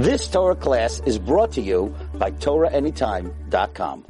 This 0.00 0.28
Torah 0.28 0.56
class 0.56 1.02
is 1.04 1.18
brought 1.18 1.52
to 1.52 1.60
you 1.60 1.94
by 2.14 2.30
TorahAnytime.com. 2.30 4.06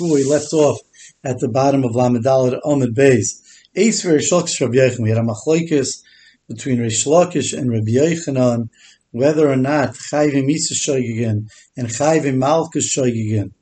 We 0.00 0.24
left 0.24 0.52
off 0.52 0.78
at 1.22 1.38
the 1.38 1.48
bottom 1.48 1.84
of 1.84 1.94
Lamed 1.94 2.24
Dalet 2.24 2.58
Amid 2.64 2.96
Beis. 2.96 3.40
Eis 3.76 4.04
Rabbi 4.04 4.24
Yochanan. 4.24 4.98
We 4.98 5.10
had 5.10 5.18
a 5.18 5.22
machlokes 5.22 6.02
between 6.48 6.80
Reish 6.80 7.06
Lakish 7.06 7.56
and 7.56 7.70
Rabbi 7.70 7.92
Yochanan 7.92 8.68
whether 9.12 9.48
or 9.48 9.54
not 9.54 9.90
Chayvim 9.90 10.46
Misa 10.50 10.72
Shoygigan 10.72 11.48
and 11.76 11.86
Chayvim 11.86 12.38
Malkus 12.38 12.90
Shoygigan. 12.90 13.52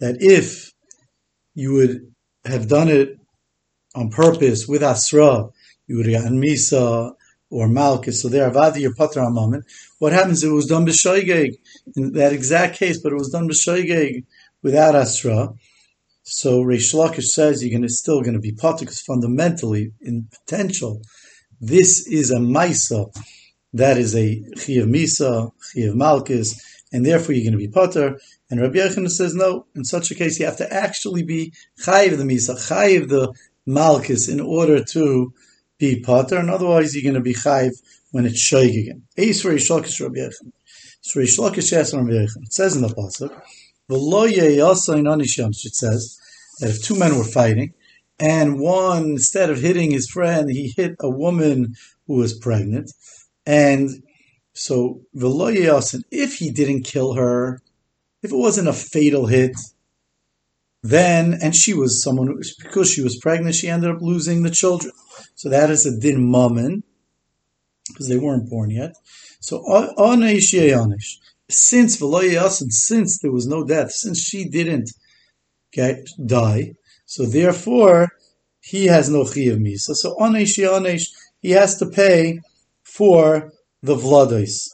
That 0.00 0.16
if 0.18 0.72
you 1.54 1.74
would 1.74 2.12
have 2.44 2.66
done 2.66 2.88
it 2.88 3.16
on 3.94 4.10
purpose 4.10 4.66
with 4.66 4.82
Asra, 4.82 5.50
you 5.86 5.98
would 5.98 6.06
have 6.06 6.22
gotten 6.22 6.42
Misa 6.42 7.14
or 7.50 7.68
Malkus, 7.68 8.14
So 8.14 8.28
there, 8.28 8.50
Avadi 8.50 8.86
or 8.86 8.94
Patra 8.94 9.28
moment. 9.30 9.64
What 9.98 10.12
happens 10.12 10.42
if 10.42 10.50
it 10.50 10.54
was 10.54 10.66
done 10.66 10.86
b'shoigeg 10.86 11.56
in 11.96 12.12
that 12.12 12.32
exact 12.32 12.76
case, 12.76 13.00
but 13.00 13.12
it 13.12 13.18
was 13.18 13.30
done 13.30 13.48
b'shoigeg 13.48 14.24
without 14.62 14.94
Asra? 14.94 15.52
So 16.22 16.62
Reish 16.62 16.94
Lakish 16.94 17.24
says 17.24 17.62
you're 17.62 17.70
going 17.70 17.82
to 17.82 17.88
still 17.88 18.22
going 18.22 18.34
to 18.34 18.40
be 18.40 18.52
Patra 18.52 18.80
because 18.80 19.00
fundamentally, 19.00 19.92
in 20.00 20.28
potential, 20.30 21.02
this 21.60 22.06
is 22.06 22.30
a 22.30 22.38
Maisa. 22.38 23.12
That 23.72 23.98
is 23.98 24.14
a 24.16 24.40
Chiyav 24.56 24.86
Misa, 24.88 25.52
Chiyav 25.74 25.94
Malkus, 25.94 26.60
and 26.92 27.04
therefore 27.06 27.34
you're 27.34 27.44
going 27.44 27.58
to 27.60 27.66
be 27.66 27.68
Potter. 27.68 28.18
And 28.50 28.60
Rabbi 28.60 28.78
Yochanan 28.78 29.10
says, 29.10 29.34
no, 29.34 29.66
in 29.76 29.84
such 29.84 30.10
a 30.10 30.14
case 30.14 30.40
you 30.40 30.46
have 30.46 30.56
to 30.56 30.72
actually 30.72 31.22
be 31.22 31.52
Chayiv 31.80 32.16
the 32.16 32.24
Misa, 32.24 32.56
Chayiv 32.68 33.08
the 33.08 33.32
Malkus, 33.68 34.28
in 34.28 34.40
order 34.40 34.82
to 34.82 35.32
be 35.80 36.00
potter, 36.00 36.36
and 36.36 36.50
otherwise 36.50 36.94
you're 36.94 37.02
going 37.02 37.14
to 37.14 37.20
be 37.20 37.34
chayv 37.34 37.72
when 38.12 38.26
it's 38.26 38.40
shoig 38.40 38.78
again. 38.78 39.02
It 39.16 39.34
says 39.34 39.44
in 42.76 42.82
the 42.82 42.88
pasuk, 42.88 43.42
"V'lo 43.90 44.30
yeyasayin 44.30 45.08
anisham." 45.12 45.50
It 45.64 45.74
says 45.74 46.18
that 46.60 46.70
if 46.70 46.82
two 46.82 46.96
men 46.96 47.16
were 47.16 47.24
fighting, 47.24 47.72
and 48.18 48.60
one 48.60 49.04
instead 49.04 49.48
of 49.50 49.60
hitting 49.60 49.90
his 49.90 50.08
friend, 50.08 50.50
he 50.50 50.74
hit 50.76 50.96
a 51.00 51.08
woman 51.08 51.74
who 52.06 52.16
was 52.16 52.38
pregnant, 52.38 52.92
and 53.46 54.02
so 54.52 55.00
v'lo 55.16 55.50
yeyasayin. 55.56 56.02
If 56.10 56.36
he 56.36 56.50
didn't 56.50 56.82
kill 56.82 57.14
her, 57.14 57.62
if 58.22 58.30
it 58.30 58.36
wasn't 58.36 58.68
a 58.68 58.74
fatal 58.74 59.24
hit, 59.26 59.56
then, 60.82 61.34
and 61.42 61.54
she 61.54 61.74
was 61.74 62.02
someone, 62.02 62.28
who, 62.28 62.40
because 62.62 62.90
she 62.90 63.02
was 63.02 63.18
pregnant, 63.18 63.54
she 63.54 63.68
ended 63.68 63.90
up 63.90 64.00
losing 64.00 64.42
the 64.42 64.50
children. 64.50 64.92
So 65.40 65.48
that 65.48 65.70
is 65.70 65.86
a 65.86 65.98
din 65.98 66.30
mammon, 66.30 66.82
because 67.88 68.08
they 68.08 68.18
weren't 68.18 68.50
born 68.50 68.68
yet. 68.68 68.94
So, 69.40 69.64
onish 69.96 70.52
onish. 70.52 71.16
Since 71.48 71.98
and 71.98 72.72
since 72.74 73.18
there 73.20 73.32
was 73.32 73.46
no 73.46 73.64
death, 73.64 73.90
since 73.90 74.20
she 74.20 74.44
didn't 74.44 74.90
get 75.72 76.06
die, 76.26 76.74
so 77.06 77.24
therefore 77.24 78.10
he 78.60 78.84
has 78.88 79.08
no 79.08 79.22
chiyav 79.22 79.56
misa. 79.56 79.94
So 79.94 80.14
onish 80.16 80.58
onish, 80.58 81.04
he 81.40 81.52
has 81.52 81.78
to 81.78 81.86
pay 81.86 82.42
for 82.82 83.50
the 83.82 83.96
vlados. 83.96 84.68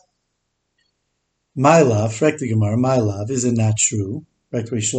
My 1.55 1.83
love, 1.83 2.11
rektigemar, 2.14 2.77
my 2.77 2.97
love, 2.97 3.30
is 3.30 3.45
it 3.45 3.56
not 3.56 3.77
true? 3.78 4.27
It 4.53 4.73
means 4.73 4.92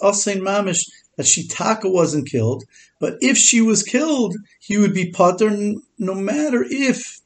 asein 0.00 0.40
mamish 0.40 0.84
that 1.16 1.26
Shitaka 1.26 1.92
wasn't 1.92 2.30
killed, 2.30 2.64
but 3.00 3.18
if 3.20 3.36
she 3.36 3.60
was 3.60 3.82
killed, 3.82 4.36
he 4.60 4.78
would 4.78 4.94
be 4.94 5.10
potter 5.10 5.50
no 5.98 6.14
matter 6.14 6.64
if 6.68 7.20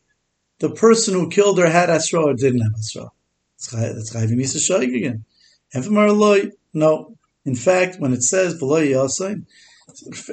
the 0.59 0.70
person 0.70 1.15
who 1.15 1.28
killed 1.28 1.59
her 1.59 1.69
had 1.69 1.91
asra 1.91 2.25
or 2.25 2.34
didn't 2.34 2.61
have 2.61 2.73
asra. 2.78 3.11
That's 3.73 4.15
chayvim 4.15 4.41
yisa 4.41 4.61
shaykh 4.61 4.95
again. 4.95 5.25
No. 6.75 7.16
In 7.44 7.55
fact, 7.55 8.00
when 8.00 8.12
it 8.12 8.22
says 8.22 8.59
below 8.59 8.81
yasain, 8.81 9.47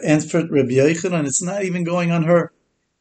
and 0.03 0.29
for 0.29 0.39
Rabbi 0.39 0.71
Yochanan, 0.71 1.27
it's 1.27 1.43
not 1.43 1.63
even 1.63 1.83
going 1.83 2.11
on 2.11 2.23
her. 2.23 2.51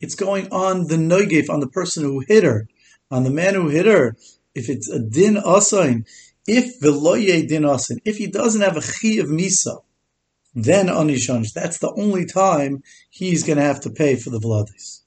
It's 0.00 0.14
going 0.14 0.52
on 0.52 0.86
the 0.88 0.96
noigif, 0.96 1.48
on 1.48 1.60
the 1.60 1.68
person 1.68 2.04
who 2.04 2.20
hit 2.26 2.44
her, 2.44 2.68
on 3.10 3.24
the 3.24 3.30
man 3.30 3.54
who 3.54 3.68
hit 3.68 3.86
her 3.86 4.16
if 4.54 4.68
it's 4.68 4.88
a 4.88 4.98
din 4.98 5.36
asain, 5.36 6.04
if 6.46 6.80
veloye 6.80 7.48
din 7.48 7.62
asain, 7.62 7.98
if 8.04 8.18
he 8.18 8.26
doesn't 8.26 8.60
have 8.60 8.76
a 8.76 8.80
chi 8.80 9.20
of 9.20 9.28
misa, 9.28 9.82
then 10.54 10.86
anishanish. 10.88 11.52
That's 11.52 11.78
the 11.78 11.92
only 11.96 12.26
time 12.26 12.82
he's 13.10 13.42
going 13.42 13.58
to 13.58 13.64
have 13.64 13.80
to 13.82 13.90
pay 13.90 14.16
for 14.16 14.30
the 14.30 14.40
vladis. 14.40 15.00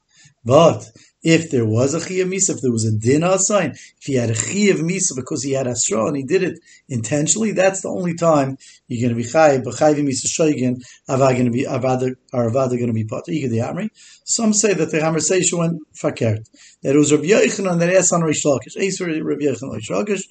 But 0.44 0.92
if 1.24 1.50
there 1.50 1.66
was 1.66 1.96
a 1.96 2.00
chi 2.00 2.16
of 2.16 2.28
misa, 2.28 2.52
if 2.52 2.62
there 2.62 2.72
was 2.72 2.86
a 2.86 2.96
din 2.96 3.22
asain, 3.22 3.72
if 3.72 4.04
he 4.04 4.14
had 4.14 4.30
a 4.30 4.36
chi 4.36 4.70
of 4.70 4.78
misa 4.78 5.16
because 5.16 5.44
he 5.44 5.54
had 5.54 5.68
asra 5.68 6.06
and 6.06 6.18
he 6.18 6.24
did 6.24 6.44
it 6.44 6.60
intentionally, 6.88 7.52
that's 7.52 7.82
the 7.82 7.90
only 7.90 8.14
time 8.14 8.58
you're 8.88 9.02
going 9.02 9.18
to 9.18 9.24
be 9.24 9.28
chay. 9.28 9.60
But 9.64 9.78
chay 9.78 9.96
misa 9.96 10.28
shoygin, 10.28 10.84
avad 11.10 11.34
going 11.34 11.46
to 11.46 11.52
be 11.52 11.66
avada, 11.66 12.16
or 12.32 12.52
avada 12.52 12.78
going 12.78 12.88
to 12.88 12.94
be 12.94 13.06
potter. 13.06 13.32
Get 13.32 13.50
the 13.50 13.58
amri. 13.58 13.90
Some 14.24 14.54
say 14.54 14.76
that 14.76 14.92
the 14.92 15.02
Hammer 15.02 15.20
say 15.20 15.42
she 15.42 15.56
went 15.56 15.82
fakert. 16.00 16.48
That 16.84 16.96
it 16.96 17.00
was 17.00 17.12
Rabbi 17.12 17.26
Yochanan 17.26 17.80
that 17.80 17.90
asked 17.90 18.14
on 18.14 18.22
Rish 18.22 18.44
Lakish. 18.46 18.78
Ace 18.78 19.02
Rabbi 19.02 19.20
Yochanan 19.20 19.74
Rish 19.74 19.90
Lakish. 19.90 20.22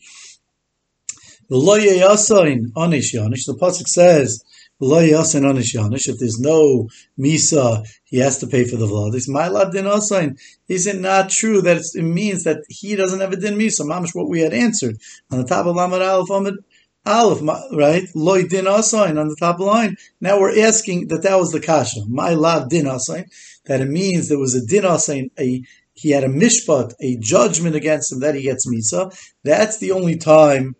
The 1.48 1.56
loye 1.56 1.98
yasain 1.98 2.72
anish 2.76 3.12
yanish. 3.14 3.46
The 3.46 3.58
pasuk 3.60 3.88
says 3.88 4.44
If 4.80 6.18
there's 6.18 6.40
no 6.40 6.88
misa, 7.18 7.86
he 8.04 8.18
has 8.18 8.38
to 8.38 8.46
pay 8.46 8.64
for 8.64 8.76
the 8.76 8.86
vladis. 8.86 9.28
My 9.28 9.48
lad 9.48 9.72
din 9.72 9.84
asain. 9.84 10.38
Is 10.68 10.86
it 10.86 11.00
not 11.00 11.30
true 11.30 11.62
that 11.62 11.82
it 11.94 12.02
means 12.02 12.42
that 12.44 12.58
he 12.68 12.96
doesn't 12.96 13.20
have 13.20 13.32
a 13.32 13.36
din 13.36 13.56
misa? 13.56 13.80
Mamish, 13.80 14.14
what 14.14 14.28
we 14.28 14.40
had 14.40 14.52
answered 14.52 14.96
on 15.30 15.38
the 15.38 15.46
top 15.46 15.66
of 15.66 15.76
Lamed 15.76 16.02
Aleph 16.02 16.30
Amid 16.30 16.54
Aleph, 17.06 17.42
right? 17.72 18.04
Loy 18.14 18.44
din 18.44 18.64
asain 18.64 19.20
on 19.20 19.28
the 19.28 19.36
top 19.38 19.60
line. 19.60 19.96
Now 20.20 20.40
we're 20.40 20.58
asking 20.66 21.08
that 21.08 21.22
that 21.22 21.38
was 21.38 21.52
the 21.52 21.60
kasha. 21.60 22.00
My 22.08 22.34
lad 22.34 22.68
din 22.68 22.86
asain. 22.86 23.26
That 23.66 23.80
it 23.80 23.88
means 23.88 24.28
there 24.28 24.38
was 24.38 24.54
a 24.54 24.66
din 24.66 24.82
asain, 24.82 25.30
a 25.38 25.62
he 25.94 26.10
had 26.10 26.24
a 26.24 26.28
mishpat, 26.28 26.92
a 27.00 27.16
judgment 27.18 27.76
against 27.76 28.12
him 28.12 28.20
that 28.20 28.34
he 28.34 28.42
gets 28.42 28.66
misa. 28.68 29.16
That's 29.44 29.78
the 29.78 29.92
only 29.92 30.16
time 30.16 30.74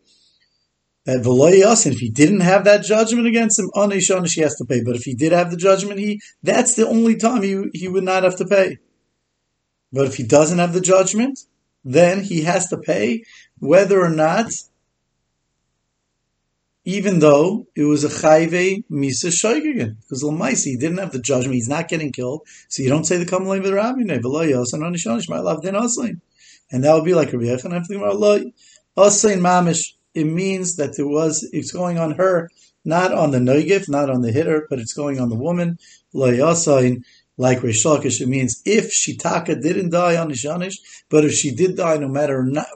that 1.05 1.23
v'loy 1.23 1.63
and 1.87 1.95
If 1.95 2.01
he 2.01 2.09
didn't 2.09 2.41
have 2.41 2.65
that 2.65 2.83
judgment 2.83 3.27
against 3.27 3.59
him, 3.59 3.71
oh, 3.75 3.87
anish 3.87 4.11
anish 4.11 4.35
he 4.35 4.41
has 4.41 4.57
to 4.57 4.65
pay. 4.65 4.83
But 4.83 4.97
if 4.97 5.03
he 5.03 5.15
did 5.15 5.33
have 5.33 5.51
the 5.51 5.57
judgment, 5.57 6.01
he 6.01 6.21
that's 6.43 6.75
the 6.75 6.89
only 6.89 7.17
time 7.17 7.43
he 7.43 7.65
he 7.75 7.89
would 7.89 8.05
not 8.05 8.25
have 8.25 8.37
to 8.37 8.47
pay. 8.47 8.79
But 9.93 10.07
if 10.07 10.17
he 10.17 10.25
doesn't 10.25 10.59
have 10.59 10.73
the 10.73 10.81
judgment, 10.81 11.39
then 11.85 12.23
he 12.23 12.43
has 12.43 12.69
to 12.69 12.79
pay 12.79 13.23
whether 13.59 14.01
or 14.03 14.11
not 14.11 14.51
even 16.87 17.19
though 17.21 17.67
it 17.75 17.85
was 17.85 18.05
a 18.05 18.09
chayve 18.09 18.85
misa 18.91 19.31
shoygigan, 19.31 19.97
because 20.01 20.23
l'maisi 20.23 20.65
he 20.65 20.77
didn't 20.77 20.99
have 20.99 21.13
the 21.13 21.19
judgment, 21.19 21.55
he's 21.55 21.69
not 21.69 21.89
getting 21.89 22.13
killed, 22.13 22.47
so 22.69 22.83
you 22.83 22.91
don't 22.91 23.05
say 23.05 23.17
the 23.17 23.25
kamalay 23.25 23.63
v'rabine 23.63 24.21
v'lo 24.21 24.47
yosan 24.47 24.81
onishonish 24.81 25.29
my 25.29 25.39
love 25.39 25.63
din 25.63 25.75
aslain, 25.75 26.21
and 26.71 26.85
that 26.85 26.95
would 26.95 27.05
be 27.05 27.15
like 27.15 27.33
Rabbi 27.33 27.45
Yechon. 27.45 27.73
I'm 27.73 27.85
thinking 27.85 28.07
about 28.07 28.21
aslain 28.99 29.41
mamish. 29.41 29.95
It 30.15 30.25
means 30.25 30.77
that 30.77 30.97
there 30.97 31.09
was 31.09 31.49
it's 31.53 31.73
going 31.73 31.99
on 31.99 32.13
her, 32.13 32.51
not 32.85 33.13
on 33.13 33.31
the 33.33 33.39
noigif, 33.39 33.89
not 33.89 34.11
on 34.11 34.23
the 34.23 34.33
hitter, 34.33 34.67
but 34.71 34.79
it's 34.79 34.93
going 34.93 35.21
on 35.21 35.29
the 35.29 35.37
woman. 35.37 35.79
Like 37.37 37.59
reshlokish. 37.59 38.21
It 38.21 38.29
means 38.29 38.63
if 38.65 38.93
Shitaka 38.93 39.61
didn't 39.61 39.91
die 39.91 40.17
on 40.17 40.31
Ishanish, 40.31 40.77
but 41.09 41.25
if 41.25 41.33
she 41.33 41.51
did 41.53 41.77
die, 41.77 41.97
no 41.97 42.07
matter 42.07 42.45
not, 42.45 42.69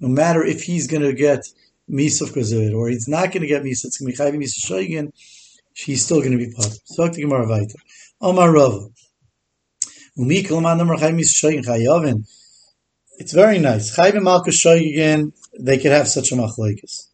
no 0.00 0.08
matter 0.08 0.44
if 0.44 0.62
he's 0.64 0.86
going 0.86 1.02
to 1.02 1.14
get 1.14 1.48
Misaf 1.90 2.32
Kazud, 2.32 2.74
or 2.74 2.88
he's 2.88 3.08
not 3.08 3.32
going 3.32 3.40
to 3.40 3.46
get 3.46 3.62
Misa, 3.62 3.86
it's 3.86 3.98
going 3.98 4.12
to 4.12 4.16
be 4.16 4.22
Chayv 4.22 4.36
Misa 4.36 4.60
Shoygin, 4.66 5.12
she's 5.72 6.04
still 6.04 6.18
going 6.18 6.32
to 6.32 6.38
be 6.38 6.50
part. 6.52 6.78
So 6.84 7.08
to 7.08 7.20
Gemara 7.20 7.46
Vaita. 7.46 7.76
Omar 8.20 8.52
Rava. 8.52 8.88
Umikal 10.18 10.60
Man 10.62 10.76
Number 10.76 10.96
Chayv 10.96 11.18
Misa 11.18 11.34
Shoygin 11.42 11.64
Chayavin. 11.64 12.28
It's 13.18 13.32
very 13.32 13.58
nice. 13.58 13.96
Chayv 13.96 14.20
Malka 14.22 14.50
Shoygin, 14.50 15.32
they 15.58 15.78
could 15.78 15.92
have 15.92 16.08
such 16.08 16.32
a 16.32 16.34
machlekes. 16.34 17.08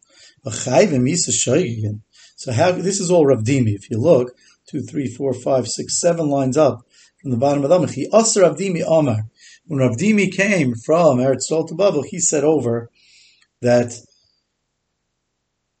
Shoygin. 0.45 2.01
So 2.35 2.51
how, 2.51 2.71
this 2.73 2.99
is 2.99 3.09
all 3.09 3.25
Rav 3.25 3.43
Dimi. 3.43 3.75
If 3.75 3.89
you 3.89 3.97
look, 3.99 4.35
two, 4.67 4.81
three, 4.81 5.07
four, 5.07 5.33
five, 5.33 5.67
six, 5.67 5.99
seven 5.99 6.29
lines 6.29 6.57
up 6.57 6.85
from 7.21 7.31
the 7.31 7.37
bottom 7.37 7.63
of 7.63 7.69
the 7.69 7.77
Amach. 7.77 7.91
He 7.91 8.09
Asr 8.09 8.41
Rav 8.41 8.57
Dimi 8.57 8.83
Omar. 8.85 9.25
When 9.65 9.79
Rav 9.79 9.97
Dimi 9.97 10.31
came 10.31 10.73
from 10.75 11.19
Eretz 11.19 11.47
to 11.47 11.75
Babel, 11.75 12.03
he 12.03 12.19
said 12.19 12.43
over 12.43 12.89
that 13.61 13.93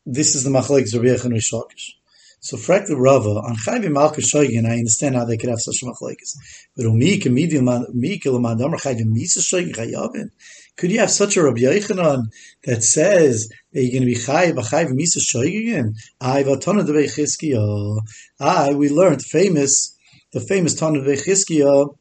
this 0.05 0.35
is 0.35 0.43
the 0.43 0.49
machlek 0.49 0.93
Rabbi 0.93 1.07
Yechon 1.07 1.33
Rishokish. 1.33 1.91
So 2.39 2.57
frak 2.57 2.87
the 2.87 2.97
Rava 2.97 3.29
on 3.29 3.55
Chayvi 3.55 3.89
Malka 3.89 4.21
Shoygin, 4.21 4.65
I 4.65 4.77
understand 4.77 5.15
how 5.15 5.23
they 5.23 5.37
could 5.37 5.49
have 5.49 5.61
such 5.61 5.81
a 5.81 5.85
machlekes. 5.85 6.35
But 6.75 6.85
Umik 6.85 7.25
and 7.25 7.35
Mikil 7.35 8.39
Madamar 8.39 8.79
Chayvi 8.79 9.03
Misa 9.03 9.39
Shoygin 9.39 9.73
Chayavin. 9.73 10.29
Could 10.75 10.91
you 10.91 10.99
have 10.99 11.11
such 11.11 11.37
a 11.37 11.43
Rabbi 11.43 11.59
Yechonon 11.59 12.31
that 12.63 12.83
says 12.83 13.47
that 13.71 13.83
you're 13.83 13.91
going 13.91 14.01
to 14.01 14.07
be 14.07 14.15
Chayv 14.15 14.55
Chayv 14.55 14.89
Misa 14.89 15.19
Shoygin? 15.19 15.95
I 16.19 16.43
Vatana 16.43 16.85
de 16.85 16.93
Bechizkiya. 16.93 17.99
I 18.39 18.73
we 18.73 18.89
learned 18.89 19.21
famous 19.21 19.95
the 20.31 20.39
famous 20.39 20.73
Tana 20.73 21.03
de 21.03 21.15
Bechizkiya 21.15 21.95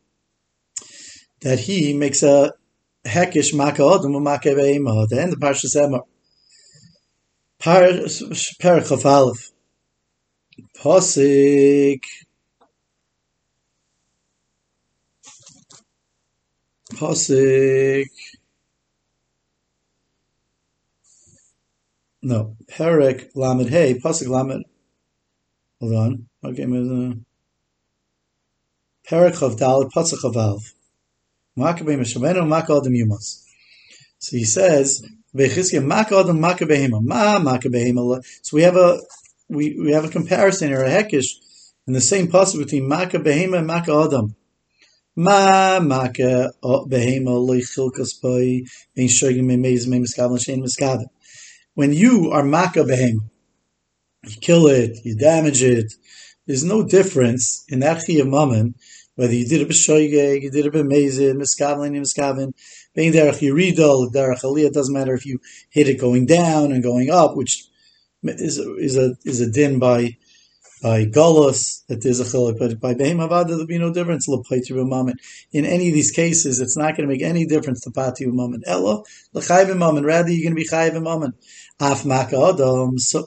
that 1.42 1.58
he 1.60 1.92
makes 1.92 2.22
a 2.22 2.52
hekish 3.04 3.54
maka 3.54 3.82
odom 3.82 4.20
maka 4.22 4.48
beima. 4.48 5.06
The 5.08 5.20
end 5.20 5.34
of 5.34 5.38
Parsha 5.38 5.66
Semar. 5.66 6.04
Parak 7.60 8.90
of 8.90 9.06
Aleph. 9.06 9.52
Pasik. 10.78 12.04
Pasik. 16.94 18.08
No, 22.24 22.56
Perek 22.70 23.30
Lamed 23.34 23.68
Hey, 23.68 23.94
Pasik 23.94 24.28
Lamed. 24.28 24.64
Hold 25.80 25.94
on. 25.94 26.28
Okay, 26.44 26.62
uh, 26.62 27.14
Perek 29.08 29.34
Chav 29.34 29.58
Dalet 29.58 29.90
Pasik 29.90 30.20
Chav 30.22 30.36
Alf. 30.36 30.72
Makabeh 31.58 31.98
Meshamenu 31.98 32.46
Maka 32.46 32.74
Adam 32.74 32.92
Yumas. 32.92 33.44
So 34.20 34.36
he 34.36 34.44
says, 34.44 35.04
Bechizkiya 35.36 35.84
Maka 35.84 36.16
Adam 36.16 36.40
Maka 36.40 36.64
Behema. 36.64 37.02
Ma 37.02 37.40
Maka 37.40 37.68
Behema. 37.68 38.24
So 38.42 38.56
we 38.56 38.62
have 38.62 38.76
a 38.76 39.00
we, 39.48 39.76
we 39.78 39.90
have 39.90 40.04
a 40.04 40.08
comparison 40.08 40.68
here, 40.68 40.84
a 40.84 40.88
hekish, 40.88 41.26
in 41.88 41.92
the 41.92 42.00
same 42.00 42.28
pasuk 42.28 42.58
between 42.58 42.86
Maka 42.88 43.18
Behema 43.18 43.58
and 43.58 43.66
Maka. 43.66 44.28
Ma 45.16 45.80
Maka 45.80 46.52
Behema 46.62 47.44
Loy 47.44 47.62
Chilkas 47.62 48.22
Bai 48.22 48.62
Bein 48.94 49.08
Shogim 49.08 49.42
Memez 49.42 49.88
Memiskav 49.88 50.30
L'Shein 50.30 50.62
Miskav. 50.62 51.04
When 51.74 51.92
you 51.92 52.30
are 52.32 52.42
Maka 52.42 52.80
Behema, 52.80 53.28
you 54.24 54.36
kill 54.40 54.66
it, 54.66 54.98
you 55.04 55.16
damage 55.16 55.62
it, 55.62 55.92
there's 56.46 56.64
no 56.64 56.82
difference 56.82 57.64
in 57.68 57.80
that 57.80 57.98
chiyah 57.98 58.28
mammon 58.28 58.74
whether 59.14 59.34
you 59.34 59.46
did 59.46 59.60
it 59.60 59.68
b'shoigeg, 59.68 60.42
you 60.42 60.50
did 60.50 60.66
it 60.66 60.72
b'mezid, 60.72 61.34
miskavlin, 61.34 61.92
miskavin, 61.92 62.54
being 62.94 63.12
derech 63.12 63.40
yiridol, 63.40 64.10
derech 64.10 64.40
aliyah, 64.40 64.66
it 64.66 64.74
doesn't 64.74 64.94
matter 64.94 65.14
if 65.14 65.26
you 65.26 65.38
hit 65.70 65.88
it 65.88 66.00
going 66.00 66.24
down 66.24 66.72
and 66.72 66.82
going 66.82 67.10
up, 67.10 67.36
which 67.36 67.64
is 68.22 68.58
is 68.58 68.96
a, 68.96 69.14
is 69.24 69.40
a 69.40 69.50
din 69.50 69.78
by, 69.78 70.16
by 70.82 71.04
Golos, 71.04 71.84
that 71.88 72.02
there's 72.02 72.20
a 72.20 72.24
chilik, 72.24 72.58
but 72.58 72.80
by 72.80 72.94
Behim 72.94 73.16
Avada, 73.16 73.48
there'll 73.48 73.66
be 73.66 73.78
no 73.78 73.92
difference. 73.92 74.26
In 74.28 75.66
any 75.66 75.88
of 75.88 75.94
these 75.94 76.10
cases, 76.10 76.60
it's 76.60 76.76
not 76.76 76.96
going 76.96 77.06
to 77.06 77.12
make 77.14 77.22
any 77.22 77.44
difference 77.44 77.80
to 77.82 77.90
pati 77.90 78.24
b'mammon. 78.24 78.62
Ella, 78.66 79.02
l'chayv 79.34 79.66
b'mammon, 79.66 80.06
rather 80.06 80.30
you're 80.30 80.50
going 80.50 80.56
to 80.56 80.62
be 80.62 80.68
chayv 80.68 80.92
b'mammon. 80.92 81.34
Af 81.80 82.06
adam, 82.06 82.98
so, 82.98 83.26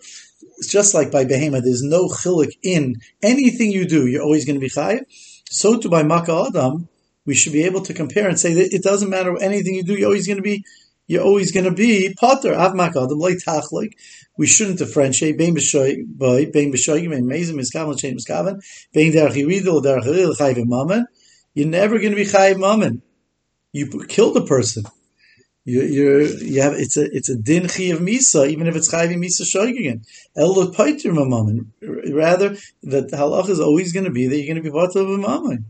it's 0.58 0.70
just 0.70 0.94
like 0.94 1.12
by 1.12 1.26
Behema, 1.26 1.62
there's 1.62 1.84
no 1.84 2.08
chilik 2.08 2.54
in 2.64 2.96
anything 3.22 3.72
you 3.72 3.86
do, 3.86 4.08
you're 4.08 4.24
always 4.24 4.46
going 4.46 4.56
to 4.56 4.62
be 4.62 4.70
chayv 4.70 5.02
so 5.50 5.78
too 5.78 5.90
by 5.90 6.04
Maka 6.04 6.48
Adam, 6.50 6.90
we 7.26 7.36
should 7.36 7.54
be 7.54 7.64
able 7.64 7.82
to 7.82 7.94
compare 7.94 8.28
and 8.28 8.40
say 8.40 8.54
that 8.54 8.74
it 8.74 8.84
doesn't 8.84 9.10
matter 9.10 9.42
anything 9.42 9.76
you 9.76 9.84
do, 9.84 9.96
you're 9.96 10.08
always 10.08 10.28
going 10.28 10.38
to 10.38 10.44
be, 10.44 10.64
you're 11.08 11.24
always 11.24 11.52
going 11.52 11.66
to 11.66 11.72
be 11.72 12.14
Potter. 12.20 12.54
Av 12.54 12.76
Maka 12.76 13.04
Adam, 13.04 13.20
like 13.20 13.38
Tachlik. 13.38 13.94
We 14.38 14.48
shouldn't 14.48 14.80
differentiate. 14.80 15.38
Bein 15.38 15.56
b'shoy, 15.56 16.06
boy, 16.06 16.48
bein 16.52 16.74
b'shoy, 16.74 17.10
bein 17.10 17.26
mezim, 17.26 17.56
miskavan, 17.56 17.98
shein 17.98 18.16
miskavan, 18.16 18.62
bein 18.94 19.14
derech 19.14 19.36
yiridol, 19.36 19.82
derech 19.84 20.04
yiril, 20.04 20.36
chayv 20.36 20.62
mammon. 20.66 21.06
You're 21.54 21.68
never 21.68 22.00
going 22.00 22.12
to 22.12 22.18
be 22.18 22.26
chayv 22.26 22.60
mammon. 22.60 23.02
You 23.72 23.88
killed 24.08 24.36
a 24.38 24.42
person. 24.42 24.84
You, 25.68 25.82
you 25.82 26.28
you 26.42 26.62
have 26.62 26.74
it's 26.74 26.96
a 26.96 27.06
it's 27.12 27.30
a 27.30 27.36
din 27.36 27.66
of 27.66 27.72
misa 27.72 28.48
even 28.48 28.68
if 28.68 28.76
it's 28.76 28.94
chayvi 28.94 29.16
misa 29.16 29.42
shoygigan 29.42 30.06
elot 30.38 30.76
paitir 30.76 31.12
mamamin 31.12 31.72
rather 32.14 32.56
that 32.84 33.10
the 33.10 33.18
halach 33.18 33.50
is 33.50 33.60
always 33.60 33.92
going 33.92 34.06
to 34.06 34.12
be 34.12 34.28
that 34.28 34.38
you're 34.38 34.46
going 34.46 34.64
to 34.64 34.70
be 34.70 34.70
part 34.70 34.96
of 34.96 35.10
a 35.10 35.18
mammon. 35.18 35.66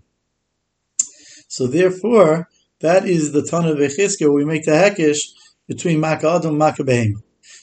So 1.48 1.68
therefore, 1.68 2.50
that 2.82 3.08
is 3.08 3.32
the 3.32 3.44
ton 3.44 3.66
of 3.66 3.78
Echizkiah 3.78 4.28
where 4.28 4.34
we 4.34 4.44
make 4.44 4.66
the 4.66 4.72
hekish 4.72 5.20
between 5.68 6.02
Makad 6.02 6.44
and 6.44 6.60
Makabehim. 6.60 7.14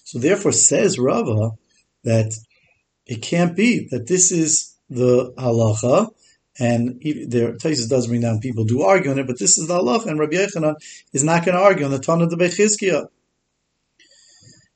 So 0.05 0.19
therefore, 0.19 0.53
says 0.53 0.99
Rava 0.99 1.51
that 2.05 2.33
it 3.07 3.21
can't 3.21 3.55
be 3.55 3.89
that 3.91 4.07
this 4.07 4.33
is 4.33 4.77
the 4.89 5.35
halacha 5.37 6.09
and 6.59 7.01
there, 7.29 7.55
Taisus 7.55 7.89
does 7.89 8.07
bring 8.07 8.21
down 8.21 8.41
people 8.41 8.65
do 8.65 8.83
argue 8.83 9.11
on 9.11 9.19
it, 9.19 9.27
but 9.27 9.39
this 9.39 9.59
is 9.59 9.69
the 9.69 9.75
halach, 9.75 10.07
and 10.07 10.19
Rabbi 10.19 10.37
Yechanan 10.37 10.75
is 11.13 11.25
not 11.25 11.45
going 11.45 11.57
to 11.57 11.63
argue 11.63 11.85
on 11.85 11.91
the 11.91 11.99
ton 11.99 12.21
of 12.21 12.31
the 12.31 12.37
Bechizkiah. 12.37 13.07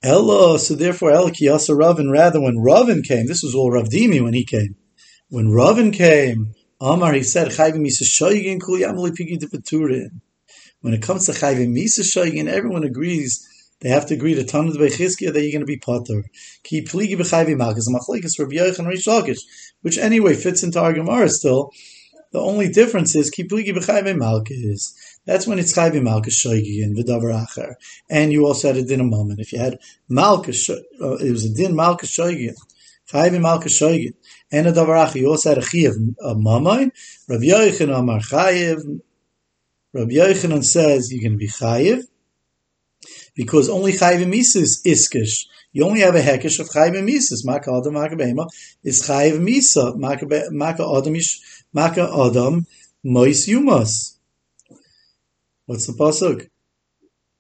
Ella, 0.03 0.59
so 0.59 0.75
therefore, 0.75 1.11
Ella 1.11 1.31
Kiyasa 1.31 1.77
Ravin, 1.77 2.11
rather 2.11 2.41
when 2.41 2.61
Ravin 2.61 3.03
came, 3.03 3.27
this 3.27 3.43
was 3.43 3.55
all 3.55 3.71
Rav 3.71 3.89
Dimi 3.89 4.23
when 4.23 4.35
he 4.35 4.45
came. 4.45 4.77
When 5.29 5.51
Ravin 5.51 5.91
came, 5.91 6.55
Amar, 6.81 7.13
he 7.13 7.23
said, 7.23 7.53
When 7.57 7.87
it 7.87 7.99
comes 11.03 11.27
to 11.27 11.33
Chayvim 11.33 11.75
Misa 11.75 12.03
Shoygin, 12.03 12.49
everyone 12.49 12.85
agrees 12.85 13.47
they 13.81 13.91
have 13.91 14.07
to 14.07 14.15
agree 14.15 14.35
to 14.35 14.43
Tanu 14.43 14.73
de 14.73 14.79
Bechizkiah 14.79 15.33
that 15.33 15.43
you're 15.43 15.53
going 15.53 15.61
to 15.61 15.67
be 15.67 15.77
potter. 15.77 16.25
Ki 16.63 16.83
pligi 16.83 17.15
b'chayvi 17.15 17.57
malchus 17.57 17.91
machlekes 17.91 18.39
Rabbi 18.39 18.55
Yochanan 18.55 18.89
Rish 18.89 19.05
which 19.87 19.99
anyway 19.99 20.35
fits 20.35 20.65
into 20.65 20.81
our 20.81 20.93
Gemara 20.93 21.29
still. 21.29 21.71
The 22.33 22.41
only 22.41 22.69
difference 22.69 23.15
is 23.15 23.31
ki 23.31 23.45
pligi 23.45 23.69
b'chayvi 23.69 24.17
malchus. 24.19 24.93
That's 25.25 25.47
when 25.47 25.61
it's 25.61 25.75
chayvi 25.75 26.03
malchus 26.03 26.45
shoygin 26.45 26.97
v'davar 26.97 27.47
acher. 27.47 27.75
And 28.11 28.33
you 28.33 28.47
also 28.47 28.67
had 28.67 28.79
a 28.79 28.83
din 28.83 28.99
a 28.99 29.05
moment. 29.05 29.39
If 29.39 29.53
you 29.53 29.61
had 29.61 29.79
malchus, 30.09 30.69
uh, 30.69 31.19
it 31.19 31.31
was 31.31 31.45
a 31.45 31.55
din 31.55 31.77
malchus 31.77 32.19
shoygin. 32.19 32.57
Chayvi 33.09 33.41
malchus 33.41 33.81
shoygin. 33.81 34.15
And 34.51 34.67
a 34.67 34.73
davar 34.73 35.07
acher, 35.07 35.21
you 35.21 35.29
also 35.29 35.51
had 35.51 35.59
a 35.59 35.61
chiyav 35.61 35.95
a 36.21 36.35
mamay. 36.35 36.91
Rabbi 37.29 37.45
Yochanan 37.45 37.97
Amar 37.97 38.19
chayiv. 38.19 39.01
Rabbi 39.93 40.15
Yochanan 40.15 40.65
says 40.65 41.11
going 41.11 41.31
to 41.31 41.37
be 41.37 41.47
chayiv 41.47 42.03
because 43.37 43.69
only 43.69 43.93
chayv 43.93 44.27
mises 44.27 44.83
iskish. 44.85 45.47
You 45.73 45.85
only 45.85 46.01
have 46.01 46.17
a 46.17 46.23
hekish 46.23 46.59
of 46.59 46.69
chayv 46.69 46.93
mises. 47.05 47.45
Maka 47.45 47.71
adam 47.71 47.95
maka 47.95 48.17
behema 48.17 48.49
is 48.83 49.03
chayv 49.03 49.39
misa. 49.39 49.95
Maka 49.97 50.85
adam 50.85 51.15
ish 51.15 51.41
maka 51.73 52.03
adam 52.03 52.67
mois 53.05 53.47
yumas. 53.47 54.17
What's 55.67 55.87
the 55.87 55.93
pasuk? 55.93 56.49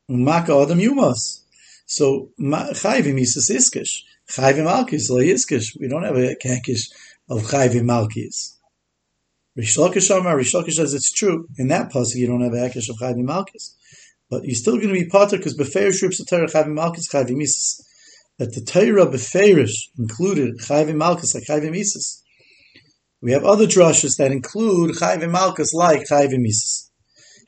Maka 0.08 0.54
adam 0.54 0.78
yumas. 0.78 1.42
So 1.86 2.30
chayv 2.38 3.14
mises 3.14 3.50
iskish. 3.50 4.02
Chayv 4.28 4.56
malkis 4.58 5.08
lo 5.10 5.16
iskish. 5.16 5.80
We 5.80 5.88
don't 5.88 6.04
have 6.04 6.16
a 6.16 6.36
hekish 6.36 6.92
of 7.30 7.42
chayv 7.42 7.72
malkis. 7.80 8.52
Rish 9.56 9.78
Lakish 9.78 10.14
Amar, 10.14 10.44
says 10.44 10.92
it's 10.92 11.10
true. 11.10 11.48
In 11.56 11.68
that 11.68 11.90
pasuk, 11.90 12.16
you 12.16 12.26
don't 12.26 12.42
have 12.42 12.52
a 12.52 12.56
hekish 12.56 12.90
of 12.90 12.96
chayv 12.96 13.16
malkis. 13.16 13.72
But 14.28 14.44
you're 14.44 14.54
still 14.54 14.76
going 14.76 14.88
to 14.88 14.94
be 14.94 15.06
potter 15.06 15.36
because 15.36 15.56
beferish 15.56 16.02
rips 16.02 16.18
the 16.18 16.24
Torah 16.24 16.48
chayvim 16.48 16.74
malchus 16.74 17.08
chayvim 17.08 17.36
mises. 17.36 17.84
That 18.38 18.54
the 18.54 18.60
Torah 18.60 19.06
beferish 19.06 19.88
included 19.98 20.58
chayvim 20.58 20.96
malchus 20.96 21.34
like 21.34 21.44
chayvim 21.44 21.72
mises. 21.72 22.22
We 23.22 23.32
have 23.32 23.44
other 23.44 23.66
drushes 23.66 24.16
that 24.18 24.32
include 24.32 24.96
chayvim 24.96 25.30
malchus 25.30 25.72
like 25.72 26.08
chayvim 26.08 26.40
mises. 26.40 26.90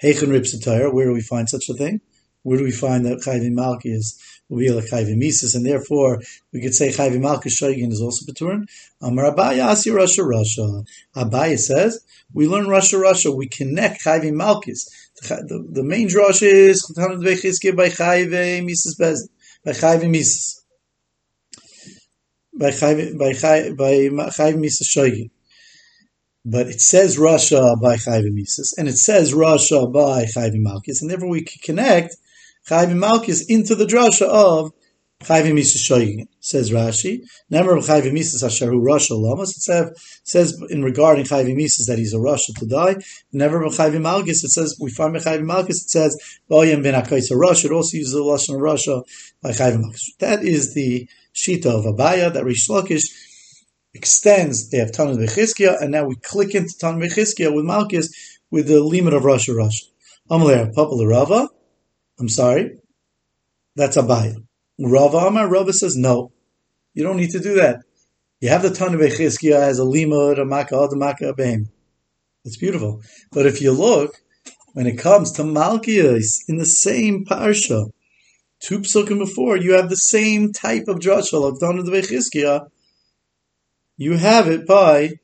Heichen 0.02 0.30
rips 0.30 0.52
the 0.52 0.58
Torah. 0.58 0.92
Where 0.92 1.06
do 1.06 1.12
we 1.12 1.20
find 1.20 1.48
such 1.48 1.68
a 1.68 1.74
thing? 1.74 2.00
Where 2.48 2.58
do 2.58 2.64
we 2.64 2.72
find 2.72 3.04
that 3.06 3.20
chayvim 3.20 3.52
malchus 3.52 4.18
will 4.48 4.58
be 4.58 4.70
like 4.70 4.86
chayvim 4.86 5.18
mises, 5.18 5.54
and 5.54 5.66
therefore 5.66 6.22
we 6.52 6.62
could 6.62 6.74
say 6.74 6.88
chayvim 6.90 7.20
malchus 7.20 7.60
shoygin 7.60 7.92
is 7.92 8.00
also 8.00 8.24
beturin. 8.24 8.66
Amar 9.02 9.34
Abaya 9.34 9.66
Asi 9.66 9.90
Rasha 9.90 10.24
Rasha. 10.24 10.86
Abaya 11.14 11.58
says 11.58 12.00
we 12.32 12.48
learn 12.48 12.66
Rasha 12.66 13.00
Rasha. 13.00 13.34
We 13.34 13.48
connect 13.48 14.04
chayvim 14.04 14.34
malchus 14.34 14.88
the, 15.20 15.66
the 15.70 15.82
main 15.82 16.08
drush 16.08 16.42
is 16.42 16.90
Tanud 16.96 17.24
Vechizke 17.24 17.76
by 17.76 17.88
Chayve 17.88 18.64
Mises 18.64 18.94
Bez 18.94 19.28
by 19.64 19.72
Chayve 19.72 20.08
Mises 20.08 20.64
by 22.52 22.70
Chayve 22.70 23.76
by 23.76 23.92
Chayve 24.30 24.58
Mises 24.58 24.88
Shoigi. 24.88 25.30
But 26.44 26.68
it 26.68 26.80
says 26.80 27.18
Rasha 27.18 27.80
by 27.80 27.96
Chayve 27.96 28.32
Mises 28.32 28.74
and 28.78 28.88
it 28.88 28.96
says 28.96 29.32
Rasha 29.32 29.92
by 29.92 30.24
Chayve 30.24 30.56
Malkis, 30.56 31.00
and 31.00 31.10
therefore 31.10 31.28
we 31.28 31.42
can 31.42 31.60
connect 31.62 32.16
Chayve 32.68 32.92
Malkis 32.92 33.44
into 33.48 33.74
the 33.74 33.86
drasha 33.86 34.26
of 34.26 34.72
Chayvim 35.22 35.54
Mises 35.54 35.82
Shoying, 35.82 36.28
says 36.40 36.70
Rashi. 36.70 37.22
Never 37.48 37.76
Chayvim 37.78 38.12
Mises 38.12 38.42
Asharu 38.42 38.80
Rasha 38.82 39.18
Lamas. 39.18 39.56
It 39.56 39.96
says 40.22 40.62
in 40.68 40.84
regarding 40.84 41.24
Chayvim 41.24 41.56
Mises 41.56 41.86
that 41.86 41.98
he's 41.98 42.12
a 42.12 42.18
Rasha 42.18 42.54
to 42.58 42.66
die. 42.66 42.96
Never 43.32 43.60
Chayvim 43.60 44.02
Malgis. 44.02 44.44
It 44.44 44.50
says 44.50 44.76
we 44.78 44.90
find 44.90 45.16
Chayvim 45.16 45.46
Malgis. 45.46 45.82
It 45.82 45.90
says 45.90 46.38
Boyim 46.50 46.82
Ben 46.82 46.92
Akaisa 46.92 47.32
Rasha. 47.32 47.64
It 47.66 47.72
also 47.72 47.96
uses 47.96 48.12
the 48.12 48.20
lashon 48.20 48.56
of 48.56 48.60
Rasha 48.60 49.02
by 49.40 49.50
Chayvim 49.52 49.84
Malgis. 49.84 50.16
That 50.18 50.44
is 50.44 50.74
the 50.74 51.08
shita 51.34 51.66
of 51.66 51.84
Abaya 51.86 52.30
that 52.32 52.44
Rish 52.44 52.68
Lakish 52.68 53.06
extends. 53.94 54.68
They 54.68 54.78
have 54.78 54.92
Tanu 54.92 55.16
Bechizkia, 55.16 55.80
and 55.80 55.90
now 55.90 56.04
we 56.04 56.16
click 56.16 56.54
into 56.54 56.74
Tanu 56.78 57.08
Bechizkia 57.08 57.52
with 57.52 57.64
Malkis 57.64 58.08
with 58.50 58.68
the 58.68 58.80
limit 58.80 59.14
of 59.14 59.22
Rasha 59.22 59.54
Rasha. 59.54 59.84
Amalei 60.30 60.72
Papa 60.74 60.94
Rava. 60.94 61.48
I'm 62.18 62.28
sorry. 62.28 62.78
That's 63.76 63.96
Abaya. 63.96 64.36
Rav 64.78 65.14
Amar, 65.14 65.48
Rav 65.48 65.70
says, 65.72 65.96
no, 65.96 66.32
you 66.94 67.02
don't 67.04 67.16
need 67.16 67.30
to 67.30 67.40
do 67.40 67.54
that. 67.54 67.80
You 68.40 68.48
have 68.50 68.62
the 68.62 68.68
Tanu 68.68 68.98
Bechizkiah 68.98 69.58
as 69.58 69.78
a 69.78 69.82
limud, 69.82 70.40
a 70.40 70.44
makkah, 70.44 70.76
a 70.76 70.96
makkah, 70.96 71.34
a 71.36 71.58
It's 72.44 72.56
beautiful. 72.56 73.02
But 73.32 73.46
if 73.46 73.60
you 73.60 73.72
look, 73.72 74.16
when 74.74 74.86
it 74.86 74.98
comes 74.98 75.32
to 75.32 75.42
Malkias 75.42 76.48
in 76.48 76.56
the 76.56 76.66
same 76.66 77.24
parsha, 77.24 77.90
two 78.60 78.80
psukim 78.80 79.18
before, 79.18 79.56
you 79.56 79.72
have 79.72 79.88
the 79.88 79.96
same 79.96 80.52
type 80.52 80.86
of 80.86 80.98
drashal 80.98 81.48
of 81.48 81.58
Don 81.58 81.76
the 81.84 82.70
You 83.96 84.16
have 84.16 84.46
it 84.46 84.66
by 84.66 85.14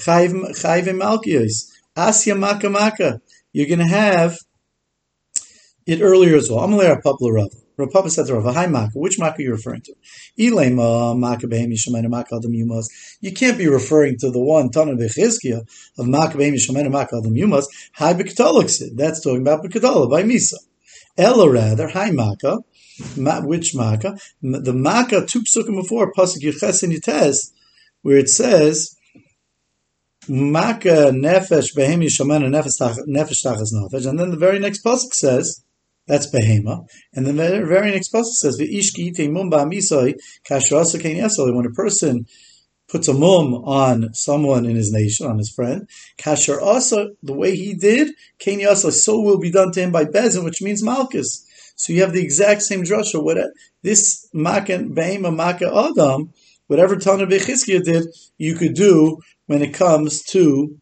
Chayv 0.00 0.32
Malkias. 0.42 1.70
Asya 1.96 2.36
Maka 2.36 2.68
Maka. 2.68 3.20
You're 3.52 3.68
going 3.68 3.78
to 3.78 3.86
have 3.86 4.36
it 5.86 6.00
earlier 6.00 6.36
as 6.36 6.50
well. 6.50 6.66
Amalei 6.66 6.94
Rapapla 6.94 7.32
Rav. 7.32 7.50
Rapapa 7.78 8.08
said 8.08 8.26
to 8.26 8.34
Rav, 8.34 8.54
Hi 8.54 8.66
Maka. 8.66 8.92
Which 8.94 9.18
Maka 9.18 9.38
are 9.38 9.42
you 9.42 9.50
referring 9.50 9.82
to? 9.82 9.94
Ilema 10.38 11.18
Maka 11.18 11.46
Behem 11.46 11.72
Yishamayna 11.72 12.08
Maka 12.08 12.36
Adam 12.36 12.52
Yumas. 12.52 12.86
You 13.20 13.32
can't 13.32 13.58
be 13.58 13.66
referring 13.66 14.16
to 14.18 14.30
the 14.30 14.38
one, 14.38 14.70
Tanan 14.70 14.98
Bechizkia, 14.98 15.68
of 15.98 16.06
Maka 16.06 16.38
Behem 16.38 16.54
Yishamayna 16.54 16.90
Maka 16.90 17.16
Adam 17.16 17.34
Yumas. 17.34 17.64
Hi 17.94 18.14
Bekatolok 18.14 18.94
That's 18.94 19.20
talking 19.20 19.42
about 19.42 19.64
Bekatola 19.64 20.08
by 20.08 20.22
Misa. 20.22 20.54
Ella 21.18 21.50
rather, 21.50 21.88
Hi 21.88 22.10
Maka. 22.10 22.58
Ma, 23.16 23.40
which 23.40 23.74
Maka? 23.74 24.16
The 24.40 24.72
Maka, 24.72 25.26
two 25.26 25.42
psukim 25.42 25.80
before, 25.82 26.12
Pasuk 26.12 26.42
Yeches 26.42 26.84
and 26.84 26.92
Yites, 26.92 27.50
where 28.02 28.18
it 28.18 28.28
says, 28.28 28.96
Maka 30.28 31.10
nefesh 31.12 31.74
behem 31.76 32.02
yishamena 32.02 32.48
nefesh 32.48 32.80
tachas 32.80 33.72
nefesh, 33.74 34.06
and 34.06 34.18
then 34.18 34.30
the 34.30 34.38
very 34.38 34.58
next 34.58 34.82
pasuk 34.82 35.12
says 35.12 35.63
that's 36.06 36.30
behema, 36.30 36.86
and 37.14 37.26
the 37.26 37.32
very 37.32 37.90
next 37.90 38.12
pasuk 38.12 38.34
says. 38.34 38.58
When 38.58 38.68
a 41.66 41.70
person 41.70 42.26
puts 42.88 43.08
a 43.08 43.14
mum 43.14 43.54
on 43.54 44.12
someone 44.12 44.66
in 44.66 44.76
his 44.76 44.92
nation, 44.92 45.26
on 45.26 45.38
his 45.38 45.50
friend, 45.50 45.88
kasher 46.18 46.60
also 46.60 47.14
the 47.22 47.32
way 47.32 47.56
he 47.56 47.72
did 47.74 48.14
ken 48.38 48.58
yesoli, 48.58 48.92
so 48.92 49.20
will 49.20 49.38
be 49.38 49.50
done 49.50 49.72
to 49.72 49.80
him 49.80 49.92
by 49.92 50.04
bezin, 50.04 50.44
which 50.44 50.60
means 50.60 50.82
malchus. 50.82 51.46
So 51.76 51.92
you 51.92 52.02
have 52.02 52.12
the 52.12 52.22
exact 52.22 52.62
same 52.62 52.84
drasha. 52.84 53.22
What 53.22 53.38
this 53.82 54.28
maka 54.32 54.78
behema 54.78 55.34
maka 55.34 55.74
adam, 55.74 56.32
whatever 56.66 56.96
Tana 56.96 57.26
Bechizkiya 57.26 57.82
did, 57.82 58.04
you 58.36 58.54
could 58.54 58.74
do 58.74 59.18
when 59.46 59.62
it 59.62 59.72
comes 59.72 60.22
to 60.24 60.76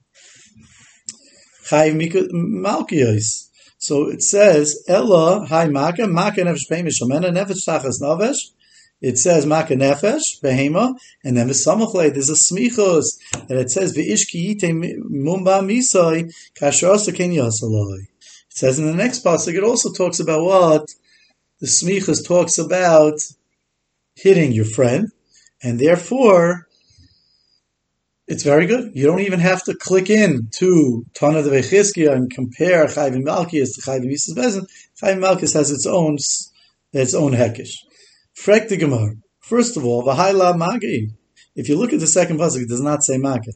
Chayv 1.66 1.94
Malkios. 2.32 3.50
So 3.82 4.08
it 4.08 4.22
says, 4.22 4.84
Ella, 4.86 5.44
Hai 5.44 5.66
Maka, 5.66 6.06
Maka 6.06 6.42
Nefesh 6.42 6.70
Behema 6.70 6.90
Shomena, 6.90 7.32
Nefesh 7.32 7.66
Tachas 7.66 8.00
Navesh. 8.00 8.52
It 9.00 9.18
says 9.18 9.44
Maka 9.44 9.74
Nefesh, 9.74 10.40
Behema, 10.40 10.94
and 11.24 11.36
then 11.36 11.48
V'samachle, 11.48 12.14
there's 12.14 12.30
a 12.30 12.34
smichos, 12.34 13.18
that 13.48 13.58
it 13.58 13.72
says, 13.72 13.96
V'ishki 13.96 14.54
Yite 14.54 14.70
Mumba 15.00 15.64
Misoi, 15.66 16.32
Kasher 16.54 17.12
Ken 17.12 17.32
Yasaloi. 17.32 18.02
It 18.02 18.08
says 18.50 18.78
in 18.78 18.86
the 18.86 18.94
next 18.94 19.24
pasuk, 19.24 19.56
it 19.56 19.64
also 19.64 19.90
talks 19.90 20.20
about 20.20 20.44
what? 20.44 20.86
The 21.58 21.66
smichos 21.66 22.24
talks 22.24 22.58
about 22.58 23.18
hitting 24.14 24.52
your 24.52 24.64
friend, 24.64 25.10
and 25.60 25.80
therefore, 25.80 26.68
it's 28.26 28.42
very 28.42 28.66
good. 28.66 28.92
You 28.94 29.06
don't 29.06 29.20
even 29.20 29.40
have 29.40 29.62
to 29.64 29.74
click 29.74 30.08
in 30.08 30.48
to 30.58 31.04
Tana 31.14 31.42
de 31.42 31.50
Vechizkia 31.50 32.12
and 32.12 32.30
compare 32.30 32.86
Chayvim 32.86 33.24
Malkias 33.24 33.74
to 33.74 33.80
Chayvim 33.82 34.12
Yisrael 34.12 34.36
Bezin. 34.36 34.66
Chayvim 35.00 35.18
Malkias 35.18 35.54
has 35.54 35.70
its 35.70 35.86
own 35.86 36.16
its 36.92 37.14
own 37.14 37.32
hekish. 37.32 37.78
Frek 38.36 38.68
the 38.68 38.76
Gemara. 38.76 39.14
First 39.40 39.76
of 39.76 39.84
all, 39.84 40.04
V'haila 40.04 40.56
Magi. 40.56 41.08
If 41.54 41.68
you 41.68 41.76
look 41.76 41.92
at 41.92 42.00
the 42.00 42.06
second 42.06 42.38
pasuk, 42.38 42.62
it 42.62 42.68
does 42.68 42.80
not 42.80 43.02
say 43.02 43.18
Magi. 43.18 43.52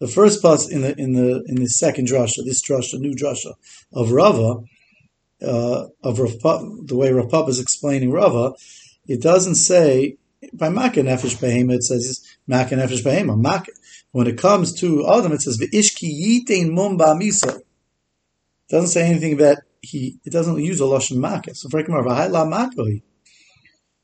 The 0.00 0.08
first 0.08 0.42
pasuk 0.42 0.70
in 0.70 0.80
the 0.80 0.98
in 0.98 1.12
the 1.12 1.44
in 1.46 1.56
the 1.56 1.68
second 1.68 2.08
drasha, 2.08 2.44
this 2.44 2.62
drasha, 2.62 2.98
new 2.98 3.14
drasha 3.14 3.54
of 3.92 4.12
Rava, 4.12 4.62
uh, 5.42 5.86
of 6.02 6.18
Rav, 6.18 6.86
the 6.86 6.96
way 6.96 7.12
Rav 7.12 7.48
is 7.48 7.60
explaining 7.60 8.10
Rava, 8.10 8.54
it 9.06 9.20
doesn't 9.20 9.56
say 9.56 10.16
by 10.52 10.68
Makkah 10.68 11.02
Nefesh 11.02 11.36
Behema, 11.36 11.74
it 11.74 11.84
says 11.84 12.24
Makkah 12.46 12.76
Nefesh 12.76 13.02
Behema. 13.02 13.38
Makkah 13.38 13.72
when 14.16 14.26
it 14.26 14.38
comes 14.38 14.72
to 14.72 15.06
Adam, 15.06 15.32
it 15.32 15.42
says 15.42 15.58
ve'ishki 15.58 16.08
yitain 16.08 16.72
mum 16.72 16.96
ba'misa. 16.96 17.60
Doesn't 18.70 18.88
say 18.88 19.06
anything 19.06 19.36
that 19.36 19.58
he. 19.82 20.18
It 20.24 20.32
doesn't 20.32 20.64
use 20.64 20.80
a 20.80 20.84
lashon 20.84 21.18
makkah. 21.18 21.54
So 21.54 21.68
for 21.68 21.84
la 21.86 22.68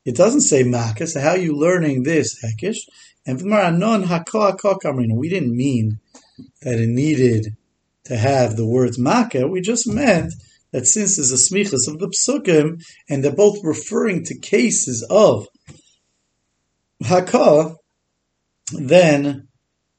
It 0.05 0.15
doesn't 0.15 0.41
say 0.41 0.61
makkah. 0.61 1.07
So 1.07 1.19
how 1.19 1.29
are 1.29 1.39
you 1.39 1.55
learning 1.55 2.03
this 2.03 2.39
hekish? 2.45 2.77
And 3.25 3.43
non 3.43 5.17
We 5.17 5.29
didn't 5.29 5.57
mean 5.57 5.99
that 6.61 6.79
it 6.79 6.89
needed 6.89 7.57
to 8.03 8.15
have 8.15 8.55
the 8.55 8.67
words 8.67 8.99
makkah. 8.99 9.47
We 9.47 9.61
just 9.61 9.87
meant 9.87 10.31
that 10.71 10.85
since 10.85 11.15
there's 11.15 11.31
a 11.31 11.37
smichas 11.37 11.91
of 11.91 11.97
the 11.97 12.09
psukim, 12.09 12.83
and 13.09 13.23
they're 13.23 13.35
both 13.35 13.63
referring 13.63 14.25
to 14.25 14.37
cases 14.37 15.03
of 15.09 15.47
hakah, 17.01 17.77
then 18.73 19.47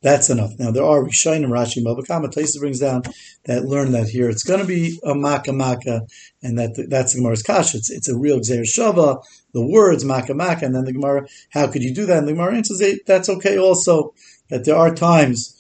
that's 0.05 0.29
enough. 0.29 0.53
Now 0.59 0.71
there 0.71 0.85
are 0.85 1.03
Rishonim, 1.03 1.49
Rashi, 1.49 1.83
Mabakama. 1.83 2.27
Taisa 2.27 2.61
brings 2.61 2.79
down 2.79 3.05
that 3.47 3.65
learn 3.65 3.93
that 3.93 4.07
here 4.07 4.29
it's 4.29 4.45
going 4.45 4.61
to 4.61 4.67
be 4.67 5.01
a 5.03 5.15
Maka 5.15 5.51
Maka, 5.51 6.03
and 6.43 6.59
that 6.59 6.87
that's 6.91 7.15
the 7.15 7.21
Gemara's 7.21 7.43
kasha. 7.43 7.79
It's, 7.79 7.91
it's 7.91 8.09
a 8.11 8.17
real 8.17 8.39
Gzeir 8.39 8.65
Shava. 8.65 9.25
The 9.55 9.67
words 9.67 10.05
Maka 10.05 10.35
Maka, 10.35 10.67
and 10.67 10.75
then 10.75 10.85
the 10.85 10.93
Gemara. 10.93 11.27
How 11.51 11.69
could 11.69 11.83
you 11.83 11.95
do 11.95 12.05
that? 12.05 12.19
And 12.19 12.29
the 12.29 12.35
Gemara 12.35 12.55
answers 12.55 12.83
that's 13.07 13.31
okay. 13.31 13.57
Also, 13.59 14.13
that 14.51 14.67
there 14.67 14.77
are 14.77 14.95
times 14.95 15.57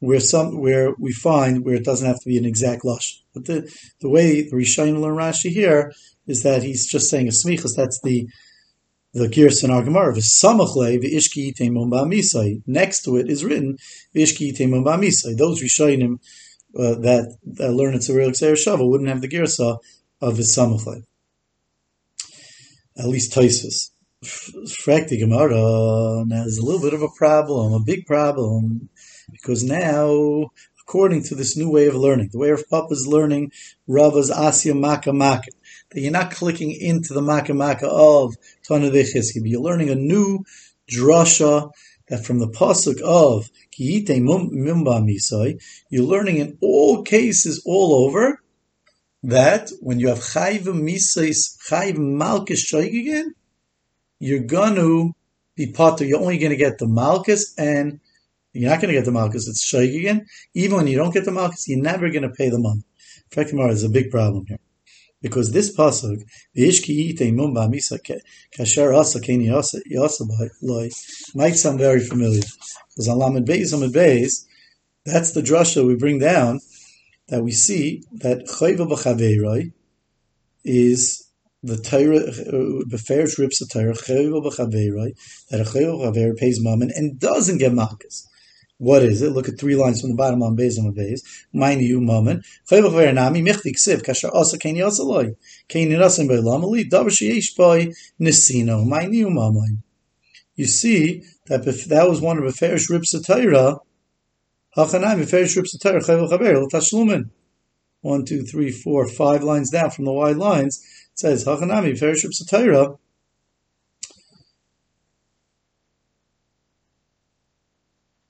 where 0.00 0.18
some 0.18 0.60
where 0.60 0.92
we 0.98 1.12
find 1.12 1.64
where 1.64 1.76
it 1.76 1.84
doesn't 1.84 2.06
have 2.06 2.20
to 2.20 2.28
be 2.28 2.36
an 2.36 2.44
exact 2.44 2.84
lush. 2.84 3.22
But 3.32 3.44
the 3.44 3.72
the 4.00 4.08
way 4.08 4.42
the 4.42 4.56
Rishonim 4.56 5.00
learn 5.00 5.14
Rashi 5.14 5.50
here 5.50 5.92
is 6.26 6.42
that 6.42 6.64
he's 6.64 6.88
just 6.88 7.08
saying 7.08 7.28
a 7.28 7.30
smichas. 7.30 7.76
That's 7.76 8.00
the 8.02 8.28
the 9.18 9.28
Girs 9.28 9.62
in 9.62 9.70
our 9.70 9.82
Gemara, 9.82 10.14
v'samachle 10.14 11.02
v'ishki 11.02 11.54
ba'misai. 11.56 12.62
Next 12.66 13.02
to 13.02 13.16
it 13.16 13.28
is 13.28 13.44
written 13.44 13.78
v'ishki. 14.14 15.36
Those 15.36 15.62
Rishonim 15.62 16.18
uh, 16.78 16.94
that, 17.00 17.36
that 17.44 17.72
learn 17.72 17.94
it's 17.94 18.08
a 18.08 18.14
real 18.14 18.30
Shava 18.30 18.88
wouldn't 18.88 19.08
have 19.08 19.20
the 19.20 19.28
Girsa 19.28 19.78
of 20.20 20.34
v'samachle. 20.34 21.04
At 22.96 23.08
least 23.08 23.32
Taisus. 23.32 23.90
Frak 24.24 25.08
the 25.08 25.18
Gemara 25.18 26.24
now 26.26 26.42
there's 26.42 26.58
a 26.58 26.64
little 26.64 26.80
bit 26.80 26.94
of 26.94 27.02
a 27.02 27.08
problem, 27.16 27.72
a 27.72 27.78
big 27.78 28.04
problem, 28.06 28.88
because 29.30 29.62
now 29.62 30.50
according 30.88 31.22
to 31.22 31.34
this 31.34 31.54
new 31.54 31.70
way 31.70 31.86
of 31.86 31.94
learning, 31.94 32.30
the 32.32 32.38
way 32.38 32.48
of 32.48 32.66
Papa's 32.70 33.06
learning 33.06 33.52
Rava's 33.86 34.30
Asya 34.30 34.74
Maka 34.74 35.12
Maka 35.12 35.50
that 35.90 36.00
you're 36.00 36.10
not 36.10 36.30
clicking 36.30 36.72
into 36.72 37.12
the 37.12 37.20
Makamaka 37.20 37.82
of 37.82 38.34
Tana 38.62 38.90
Vechizki, 38.90 39.40
but 39.40 39.50
you're 39.50 39.60
learning 39.60 39.90
a 39.90 39.94
new 39.94 40.44
drasha 40.90 41.70
that 42.08 42.24
from 42.24 42.38
the 42.38 42.48
pasuk 42.48 43.02
of 43.02 43.50
Kiite 43.70 44.18
Mimba 44.18 45.04
Misai, 45.04 45.62
you're 45.90 46.06
learning 46.06 46.38
in 46.38 46.56
all 46.62 47.02
cases 47.02 47.62
all 47.66 48.06
over 48.06 48.42
that 49.22 49.70
when 49.80 50.00
you 50.00 50.08
have 50.08 50.20
Chayv 50.20 50.62
Misais, 50.62 51.58
Chayv 51.68 51.96
Malkus 51.98 52.72
again, 52.72 53.34
you're 54.18 54.40
going 54.40 54.76
to 54.76 55.14
be 55.54 55.70
potter. 55.70 56.06
You're 56.06 56.20
only 56.20 56.38
going 56.38 56.50
to 56.50 56.56
get 56.56 56.78
the 56.78 56.86
Malkus 56.86 57.52
and 57.58 58.00
you're 58.60 58.70
not 58.70 58.80
going 58.80 58.92
to 58.92 58.98
get 58.98 59.04
the 59.04 59.10
Malkus, 59.10 59.48
it's 59.48 59.72
again. 59.74 60.26
Even 60.54 60.76
when 60.78 60.86
you 60.86 60.96
don't 60.96 61.14
get 61.14 61.24
the 61.24 61.30
Malkus, 61.30 61.68
you're 61.68 61.82
never 61.82 62.10
going 62.10 62.22
to 62.22 62.30
pay 62.30 62.48
the 62.48 62.58
money. 62.58 62.82
Frekimar 63.30 63.70
is 63.70 63.84
a 63.84 63.88
big 63.88 64.10
problem 64.10 64.46
here 64.46 64.58
because 65.20 65.52
this 65.52 65.74
pasuk 65.76 66.22
might 71.34 71.56
sound 71.56 71.78
very 71.78 72.00
familiar. 72.00 72.42
Because 72.88 73.08
on 73.08 73.18
Lamed 73.18 73.46
Beis 73.46 73.72
Lamed 73.72 73.94
Beis, 73.94 74.44
that's 75.04 75.32
the 75.32 75.40
drasha 75.40 75.86
we 75.86 75.96
bring 75.96 76.18
down 76.18 76.60
that 77.28 77.42
we 77.42 77.52
see 77.52 78.02
that 78.12 78.46
chayva 78.46 78.88
b'chaveiroi 78.88 79.72
is 80.64 81.30
the 81.62 81.76
Torah 81.76 82.30
beferish 82.86 83.38
rips 83.38 83.58
the 83.58 83.66
Torah 83.66 83.94
chayva 83.94 84.42
b'chaveiroi 84.44 85.14
that 85.50 85.60
a 85.60 85.64
chayva 85.64 85.98
b'chaveiroi 85.98 86.36
pays 86.36 86.62
mammon 86.62 86.90
and 86.94 87.18
doesn't 87.18 87.58
get 87.58 87.72
malchus. 87.72 88.28
What 88.78 89.02
is 89.02 89.22
it? 89.22 89.32
Look 89.32 89.48
at 89.48 89.58
three 89.58 89.74
lines 89.74 90.00
from 90.00 90.10
the 90.10 90.16
bottom 90.16 90.40
on 90.40 90.56
Beis 90.56 90.78
on 90.78 90.94
Beis. 90.94 91.20
Mine 91.52 91.80
you 91.80 92.00
moment. 92.00 92.46
Chayvach 92.70 92.92
nisino. 98.20 98.86
Mine 98.86 99.12
you 99.12 99.30
moment. 99.30 99.78
You 100.54 100.66
see 100.66 101.24
that 101.46 101.66
if 101.66 101.86
that 101.86 102.08
was 102.08 102.20
one 102.20 102.38
of 102.38 102.44
the 102.44 102.50
Beferish 102.50 102.88
Rips 102.88 103.14
of 103.14 103.26
Torah, 103.26 103.78
Hachanai 104.76 105.24
Beferish 105.24 105.56
of 105.56 105.80
Torah 105.80 106.00
Chayvach 106.00 106.30
Haver 106.30 106.66
Tashlumin. 106.66 107.30
One, 108.00 108.24
two, 108.24 108.44
three, 108.44 108.70
four, 108.70 109.08
five 109.08 109.42
lines 109.42 109.70
down 109.70 109.90
from 109.90 110.04
the 110.04 110.12
wide 110.12 110.36
lines, 110.36 110.78
it 111.12 111.18
says 111.18 111.44
Hachanami 111.44 111.94
Beferish 111.94 112.22
of 112.24 112.32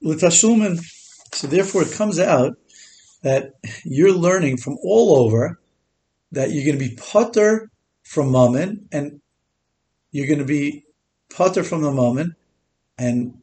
So 0.01 1.47
therefore, 1.47 1.83
it 1.83 1.93
comes 1.93 2.19
out 2.19 2.53
that 3.23 3.53
you're 3.83 4.13
learning 4.13 4.57
from 4.57 4.77
all 4.81 5.17
over 5.25 5.59
that 6.31 6.51
you're 6.51 6.65
going 6.65 6.77
to 6.77 6.89
be 6.89 6.95
putter 6.95 7.69
from 8.03 8.31
Mammon 8.31 8.87
and 8.91 9.21
you're 10.11 10.27
going 10.27 10.39
to 10.39 10.45
be 10.45 10.85
putter 11.35 11.63
from 11.63 11.81
the 11.81 11.91
Mammon 11.91 12.35
and 12.97 13.33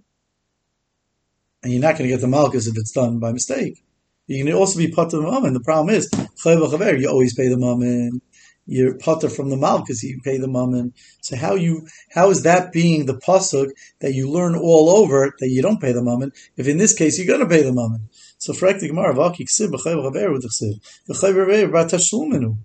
and 1.62 1.72
you're 1.72 1.82
not 1.82 1.98
going 1.98 2.08
to 2.08 2.14
get 2.14 2.20
the 2.20 2.28
malchus 2.28 2.68
if 2.68 2.76
it's 2.76 2.92
done 2.92 3.18
by 3.18 3.32
mistake. 3.32 3.82
You 4.28 4.44
can 4.44 4.52
also 4.54 4.78
be 4.78 4.90
putter 4.90 5.10
from 5.10 5.24
the 5.24 5.30
Mammon. 5.30 5.52
The 5.52 5.60
problem 5.60 5.94
is, 5.94 6.08
you 6.44 7.08
always 7.08 7.34
pay 7.34 7.48
the 7.48 7.58
Mammon 7.58 8.20
you're 8.66 8.98
potter 8.98 9.28
from 9.28 9.48
the 9.48 9.56
mal 9.56 9.78
because 9.78 10.02
you 10.02 10.20
pay 10.20 10.38
the 10.38 10.48
mammon. 10.48 10.92
So 11.20 11.36
how 11.36 11.54
you 11.54 11.86
how 12.10 12.30
is 12.30 12.42
that 12.42 12.72
being 12.72 13.06
the 13.06 13.14
pasuk 13.14 13.70
that 14.00 14.14
you 14.14 14.28
learn 14.30 14.56
all 14.56 14.90
over 14.90 15.34
that 15.38 15.48
you 15.48 15.62
don't 15.62 15.80
pay 15.80 15.92
the 15.92 16.02
mammon? 16.02 16.32
If 16.56 16.68
in 16.68 16.78
this 16.78 16.94
case 16.94 17.18
you're 17.18 17.26
going 17.26 17.48
to 17.48 17.54
pay 17.54 17.62
the 17.62 17.72
mammon. 17.72 18.08
So 18.38 18.52
for 18.52 18.72
the 18.72 18.88
Gemara, 18.88 19.14
v'aki 19.14 19.46
ksiv 19.46 19.70
b'chayv 19.70 20.12
chaveru 20.12 20.38
t'chsiv 20.38 20.80
b'chayv 21.08 21.34
chaveru 21.34 21.72
bar 21.72 21.84
tashlumenu. 21.84 22.56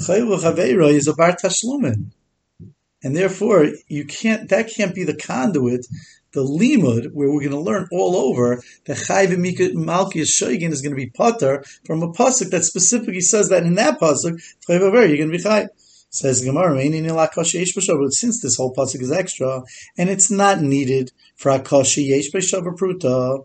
Chayv 0.00 0.38
chaveru 0.40 0.90
is 0.90 1.08
a 1.08 1.14
bar 1.14 1.32
tashlumen, 1.32 2.10
and 3.02 3.16
therefore 3.16 3.68
you 3.88 4.04
can't. 4.04 4.48
That 4.50 4.68
can't 4.68 4.94
be 4.94 5.04
the 5.04 5.14
conduit 5.16 5.86
the 6.36 6.42
limud, 6.42 7.12
where 7.12 7.30
we're 7.32 7.40
going 7.40 7.50
to 7.50 7.58
learn 7.58 7.88
all 7.90 8.14
over 8.14 8.62
that 8.84 8.98
Chayv 8.98 9.30
Malkias 9.30 10.28
Shoigin 10.28 10.70
is 10.70 10.82
going 10.82 10.92
to 10.92 10.96
be 10.96 11.08
potter 11.08 11.64
from 11.84 12.02
a 12.02 12.12
pasuk 12.12 12.50
that 12.50 12.62
specifically 12.62 13.22
says 13.22 13.48
that 13.48 13.62
in 13.62 13.74
that 13.76 13.98
pasuk, 13.98 14.38
you're 14.68 14.90
going 14.90 15.18
to 15.18 15.28
be 15.28 15.42
Chayv. 15.42 15.68
Says 16.08 16.44
Gemara, 16.44 16.76
but 16.76 17.46
since 17.46 18.40
this 18.40 18.56
whole 18.56 18.72
pasuk 18.72 19.02
is 19.02 19.10
extra 19.10 19.62
and 19.98 20.08
it's 20.08 20.30
not 20.30 20.62
needed 20.62 21.12
for 21.34 21.50
Akashi 21.50 22.06
Yesh 22.06 22.30
Pruta. 22.30 23.44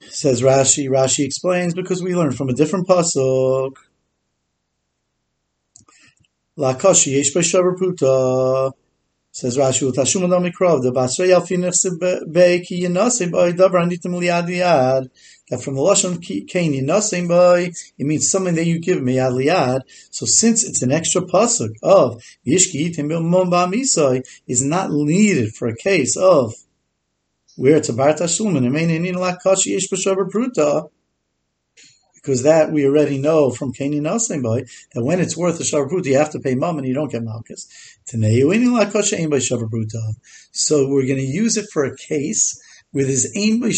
Says 0.00 0.42
Rashi. 0.42 0.88
Rashi 0.88 1.24
explains 1.24 1.74
because 1.74 2.02
we 2.02 2.14
learn 2.14 2.30
from 2.30 2.48
a 2.48 2.54
different 2.54 2.86
pasuk. 2.86 3.74
Lakashi 6.56 7.16
Yesh 7.16 7.34
Pruta. 7.34 8.72
Says 9.36 9.56
Rashi, 9.56 9.90
"Utashum 9.90 10.26
adam 10.26 10.44
mikrov 10.44 10.80
the 10.80 10.92
basrei 10.92 11.34
alfinich 11.34 12.32
bei 12.32 12.60
ki 12.60 12.84
yinasim 12.84 13.32
by 13.32 13.50
davar 13.50 13.82
anitim 13.82 14.14
liad 14.14 14.46
liad." 14.46 15.08
That 15.50 15.60
from 15.60 15.74
the 15.74 15.80
lashon 15.80 16.22
kain 16.46 16.72
yinasim 16.72 17.26
by 17.26 17.72
it 17.98 18.06
means 18.06 18.30
something 18.30 18.54
that 18.54 18.64
you 18.64 18.78
give 18.78 19.02
me 19.02 19.18
ad 19.18 19.32
liad. 19.32 19.80
So 20.12 20.24
since 20.24 20.62
it's 20.62 20.82
an 20.82 20.92
extra 20.92 21.22
pasuk 21.22 21.70
of 21.82 22.22
yishki 22.46 22.94
itim 22.94 23.08
b'mon 23.08 24.22
is 24.46 24.62
not 24.62 24.92
needed 24.92 25.52
for 25.52 25.66
a 25.66 25.76
case 25.76 26.16
of 26.16 26.54
where 27.56 27.74
it's 27.74 27.88
a 27.88 27.92
bar 27.92 28.14
tashlumin. 28.14 28.64
It 28.64 28.70
may 28.70 28.86
need 28.86 29.16
lakashi 29.16 29.74
yish 29.74 29.90
b'shavar 29.92 30.30
pruta 30.30 30.90
because 32.24 32.42
that 32.42 32.72
we 32.72 32.86
already 32.86 33.18
know 33.18 33.50
from 33.50 33.74
Kani 33.74 34.00
Nasim 34.00 34.42
boy 34.42 34.64
that 34.94 35.04
when 35.04 35.20
it's 35.20 35.36
worth 35.36 35.60
a 35.60 35.62
Shavruta, 35.62 36.06
you 36.06 36.16
have 36.16 36.30
to 36.30 36.40
pay 36.40 36.54
mum 36.54 36.78
and 36.78 36.86
you 36.86 36.94
don't 36.94 37.12
get 37.12 37.22
Malkus. 37.22 37.66
So 40.52 40.88
we're 40.88 41.06
going 41.06 41.18
to 41.18 41.22
use 41.22 41.56
it 41.58 41.66
for 41.70 41.84
a 41.84 41.94
case 41.94 42.62
where 42.92 43.04
there's 43.04 43.36
Ain 43.36 43.60
by 43.60 43.68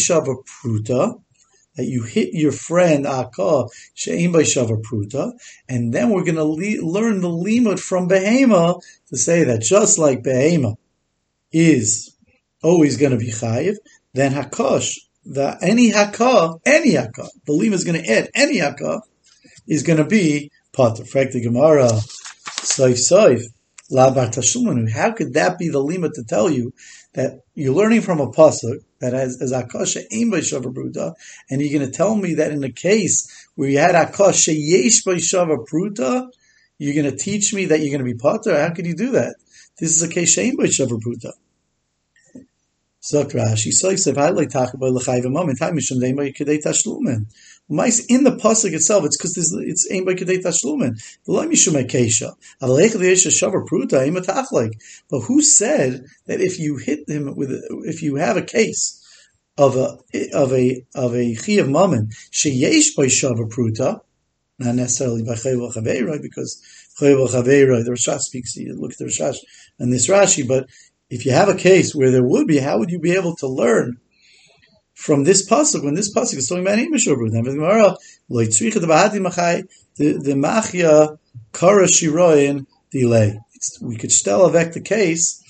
that 1.75 1.85
you 1.85 2.03
hit 2.03 2.33
your 2.33 2.53
friend 2.53 3.05
Akah 3.05 3.69
Shein 3.95 4.31
by 4.31 4.43
Shavruta, 4.43 5.33
and 5.67 5.93
then 5.93 6.09
we're 6.09 6.23
going 6.23 6.35
to 6.35 6.43
le- 6.45 6.87
learn 6.87 7.19
the 7.19 7.27
limud 7.27 7.79
from 7.79 8.07
Behema 8.07 8.81
to 9.09 9.17
say 9.17 9.43
that 9.43 9.61
just 9.61 9.99
like 9.99 10.23
Behema 10.23 10.77
is 11.51 12.15
always 12.63 12.95
going 12.95 13.11
to 13.11 13.17
be 13.17 13.29
Chayiv, 13.29 13.75
then 14.13 14.31
Hakosh 14.31 14.97
that 15.27 15.59
any 15.61 15.91
hakah, 15.91 16.59
any 16.65 16.93
hakah, 16.93 17.29
the 17.45 17.53
lima 17.53 17.75
is 17.75 17.83
going 17.83 18.01
to 18.01 18.09
add 18.09 18.29
any 18.33 18.57
hakah, 18.59 19.01
is 19.67 19.83
going 19.83 19.97
to 19.97 20.05
be 20.05 20.51
part 20.73 20.99
of 20.99 21.09
the 21.09 21.41
Gemara, 21.43 21.89
soif 22.61 22.97
soif, 22.97 23.43
la 23.89 24.11
How 24.13 25.11
could 25.11 25.33
that 25.33 25.57
be 25.57 25.69
the 25.69 25.79
lima 25.79 26.09
to 26.09 26.23
tell 26.23 26.49
you 26.49 26.73
that 27.13 27.39
you're 27.55 27.73
learning 27.73 28.01
from 28.01 28.19
a 28.19 28.31
pasuk 28.31 28.79
that 28.99 29.13
has 29.13 29.41
as 29.41 29.51
akasha 29.51 30.01
aim 30.11 30.29
by 30.29 30.39
pruta, 30.39 31.13
and 31.49 31.61
you're 31.61 31.77
going 31.77 31.89
to 31.89 31.97
tell 31.97 32.15
me 32.15 32.35
that 32.35 32.51
in 32.51 32.63
a 32.63 32.71
case 32.71 33.47
where 33.55 33.69
you 33.69 33.79
had 33.79 33.95
akasha 33.95 34.53
yesh 34.53 35.03
by 35.03 35.15
pruta, 35.15 36.29
you're 36.77 36.93
going 36.93 37.09
to 37.11 37.17
teach 37.17 37.53
me 37.53 37.65
that 37.65 37.79
you're 37.79 37.97
going 37.97 38.05
to 38.05 38.13
be 38.13 38.17
potter? 38.17 38.59
How 38.59 38.73
could 38.73 38.85
you 38.85 38.95
do 38.95 39.11
that? 39.11 39.35
This 39.79 39.95
is 39.95 40.03
a 40.03 40.09
case 40.09 40.37
aim 40.37 40.55
by 40.55 40.65
pruta. 40.65 41.33
Zok 43.09 43.31
Rashi, 43.31 43.71
Soisev, 43.71 44.51
talk 44.51 44.73
about 44.73 44.91
L'chayv 44.91 45.31
moment. 45.31 45.57
Time 45.59 45.77
Mishum 45.77 46.01
Dein 46.01 46.15
by 46.17 46.31
Kedei 46.31 46.61
Tashlumen. 46.61 47.25
In 48.09 48.23
the 48.23 48.31
pasuk 48.31 48.73
itself, 48.73 49.05
it's 49.05 49.15
because 49.15 49.37
it's 49.65 49.89
aimed 49.89 50.05
by 50.05 50.13
Kedei 50.13 50.43
Tashlumen. 50.43 50.99
But 55.09 55.19
who 55.21 55.41
said 55.41 56.05
that 56.25 56.41
if 56.41 56.59
you 56.59 56.77
hit 56.77 57.07
him 57.07 57.35
with, 57.35 57.51
if 57.85 58.01
you 58.01 58.15
have 58.15 58.35
a 58.35 58.41
case 58.41 59.01
of 59.57 59.77
a 59.77 59.99
of 60.33 60.51
a 60.51 60.85
of 60.93 61.13
a 61.13 61.35
chiyav 61.35 61.69
mammon 61.69 62.09
sheyesh 62.31 62.95
by 62.97 63.05
Shavar 63.05 63.49
Pruta, 63.49 64.01
not 64.59 64.75
necessarily 64.75 65.23
by 65.23 65.33
Chayv 65.33 65.73
Chaveiroi, 65.73 66.21
because 66.21 66.61
Chayv 66.99 67.25
Chaveiroi, 67.29 67.85
the 67.85 67.91
Rashash 67.91 68.21
speaks. 68.21 68.57
You 68.57 68.73
look 68.73 68.91
at 68.91 68.97
the 68.97 69.05
Rashash 69.05 69.37
and 69.79 69.93
this 69.93 70.07
Rashi, 70.09 70.47
but 70.47 70.67
if 71.09 71.25
you 71.25 71.31
have 71.31 71.49
a 71.49 71.55
case 71.55 71.95
where 71.95 72.11
there 72.11 72.23
would 72.23 72.47
be, 72.47 72.59
how 72.59 72.77
would 72.79 72.89
you 72.89 72.99
be 72.99 73.11
able 73.11 73.35
to 73.37 73.47
learn 73.47 73.97
from 74.93 75.23
this 75.23 75.47
pasuk 75.47 75.83
when 75.83 75.93
this 75.93 76.13
pasuk 76.13 76.37
is 76.37 76.47
talking 76.47 76.63
about 76.63 76.79
Imishobru? 76.79 77.29
The 79.95 80.13
the 80.13 80.33
machia 80.33 81.17
kara 81.53 81.87
shiroin 81.87 82.65
delay. 82.91 83.39
We 83.81 83.97
could 83.97 84.11
still 84.11 84.45
avect 84.45 84.73
the 84.73 84.81
case, 84.81 85.41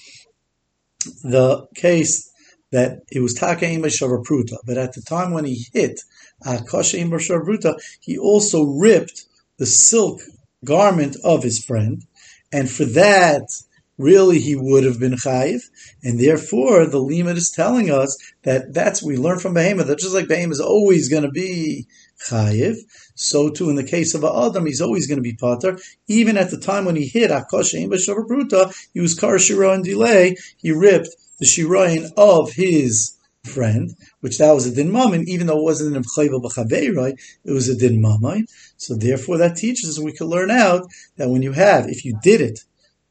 the 1.24 1.67
case 1.76 2.32
that 2.72 3.02
it 3.12 3.20
was 3.22 3.34
taka 3.34 3.65
pruta, 3.65 4.58
but 4.65 4.78
at 4.78 4.93
the 4.93 5.02
time 5.02 5.32
when 5.32 5.46
he 5.46 5.65
hit 5.74 6.02
akasha 6.46 6.98
pruta, 6.98 7.80
he 8.02 8.17
also 8.17 8.63
ripped 8.63 9.26
the 9.58 9.65
silk 9.65 10.22
garment 10.63 11.17
of 11.24 11.43
his 11.43 11.63
friend, 11.63 12.04
and 12.52 12.70
for 12.70 12.86
that 12.86 13.50
really 13.97 14.39
he 14.39 14.55
would 14.55 14.83
have 14.83 14.99
been 14.99 15.13
chayiv, 15.13 15.62
and 16.03 16.19
therefore 16.19 16.86
the 16.86 16.99
limit 16.99 17.38
is 17.38 17.51
telling 17.53 17.89
us 17.89 18.15
that 18.43 18.73
that's 18.73 19.01
we 19.01 19.17
learn 19.17 19.39
from 19.39 19.53
behemoth 19.53 19.88
that 19.88 19.99
just 19.99 20.13
like 20.13 20.27
behemoth 20.27 20.53
is 20.53 20.62
always 20.62 21.10
going 21.10 21.23
to 21.23 21.31
be 21.31 21.88
chayiv, 22.29 22.75
so 23.15 23.49
too 23.49 23.69
in 23.69 23.75
the 23.75 23.83
case 23.83 24.13
of 24.13 24.23
Adam 24.23 24.65
he's 24.65 24.81
always 24.81 25.07
going 25.07 25.17
to 25.17 25.23
be 25.23 25.33
pater. 25.33 25.77
Even 26.07 26.38
at 26.38 26.51
the 26.51 26.60
time 26.60 26.86
when 26.86 26.95
he 26.95 27.07
hit 27.07 27.31
akoshein 27.31 27.89
b'shavruta, 27.89 28.73
he 28.93 28.99
was 28.99 29.15
kar 29.15 29.39
shira 29.39 29.71
and 29.71 29.83
delay. 29.83 30.36
He 30.57 30.71
ripped 30.71 31.10
the 31.39 31.45
shirayin 31.45 32.12
of 32.17 32.53
his 32.53 33.17
friend, 33.43 33.95
which 34.19 34.38
that 34.38 34.51
was 34.51 34.65
a 34.65 34.75
din 34.75 34.91
mamin, 34.91 35.27
even 35.27 35.47
though 35.47 35.60
it 35.60 35.63
wasn't 35.63 35.95
an 35.95 36.03
chayvel 36.03 36.43
b'chaveiroi, 36.43 37.13
it 37.45 37.51
was 37.51 37.69
a 37.69 37.75
din 37.75 38.01
mamin. 38.01 38.45
So 38.77 38.95
therefore, 38.95 39.38
that 39.38 39.55
teaches 39.55 39.89
us 39.89 39.99
we 39.99 40.12
can 40.12 40.27
learn 40.27 40.51
out 40.51 40.88
that 41.15 41.29
when 41.29 41.41
you 41.41 41.53
have, 41.53 41.88
if 41.88 42.05
you 42.05 42.17
did 42.21 42.41
it 42.41 42.60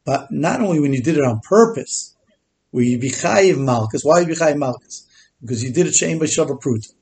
but 0.06 0.30
not 0.30 0.62
only 0.62 0.80
when 0.80 0.94
you 0.94 1.02
did 1.02 1.18
it 1.18 1.24
on 1.24 1.40
purpose, 1.40 2.16
where 2.70 2.84
you 2.84 2.98
be 2.98 3.10
chayiv 3.10 3.58
malchus. 3.58 4.04
Why 4.04 4.20
you 4.20 4.26
be 4.26 4.34
chayiv 4.34 4.56
malchus? 4.56 5.06
Because 5.40 5.62
you 5.62 5.72
did 5.72 5.86
it 5.86 5.94
shame 5.94 6.18
by 6.18 6.26
shavar 6.26 6.60
pruta. 6.60 6.92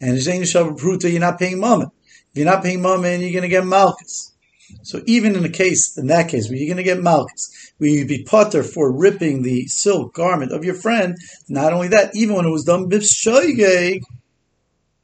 And 0.00 0.18
if 0.18 0.26
you're 0.26 0.36
shavar 0.42 0.78
pruta, 0.78 1.10
you're 1.10 1.20
not 1.20 1.38
paying 1.38 1.60
mammon. 1.60 1.90
If 2.30 2.36
you're 2.36 2.44
not 2.44 2.62
paying 2.62 2.82
mammon, 2.82 3.20
you're 3.20 3.32
going 3.32 3.42
to 3.42 3.48
get 3.48 3.64
malchus. 3.64 4.34
So 4.82 5.02
even 5.06 5.34
in 5.34 5.42
the 5.42 5.48
case, 5.48 5.96
in 5.96 6.08
that 6.08 6.28
case, 6.28 6.48
where 6.48 6.58
you're 6.58 6.66
going 6.66 6.76
to 6.76 6.82
get 6.82 7.02
malchus, 7.02 7.72
where 7.78 7.90
you'd 7.90 8.08
be 8.08 8.24
putter 8.24 8.62
for 8.62 8.92
ripping 8.92 9.42
the 9.42 9.66
silk 9.66 10.14
garment 10.14 10.52
of 10.52 10.64
your 10.64 10.74
friend, 10.74 11.16
not 11.48 11.72
only 11.72 11.88
that, 11.88 12.14
even 12.14 12.36
when 12.36 12.44
it 12.44 12.50
was 12.50 12.64
done 12.64 12.90
b'shoigeg, 12.90 14.02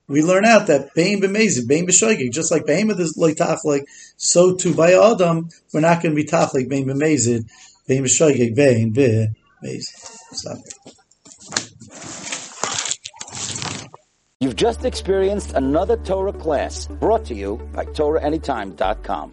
we 0.07 0.23
learn 0.23 0.45
out 0.45 0.67
that 0.67 0.95
Bein 0.95 1.21
b'mezid, 1.21 1.67
Bein 1.67 1.87
b'shoigig, 1.87 2.31
just 2.31 2.51
like 2.51 2.67
Behemoth 2.67 3.01
is 3.01 3.17
like 3.17 3.37
tachlik, 3.37 3.85
so 4.17 4.55
too 4.55 4.75
by 4.75 4.93
Adam, 4.93 5.49
we're 5.73 5.81
not 5.81 6.03
going 6.03 6.15
to 6.15 6.23
be 6.23 6.29
tachlik 6.29 6.69
Bein 6.69 6.87
b'mezid, 6.87 7.49
Bein 7.87 8.05
b'shoigig, 8.05 8.55
Bein 8.55 8.93
b'mezid. 8.93 9.29
You've 14.41 14.57
just 14.57 14.85
experienced 14.85 15.55
another 15.55 15.97
Torah 15.97 16.33
class 16.33 16.87
brought 16.87 17.25
to 17.27 17.35
you 17.35 17.57
by 17.73 17.87
TorahAnytime.com. 17.87 19.33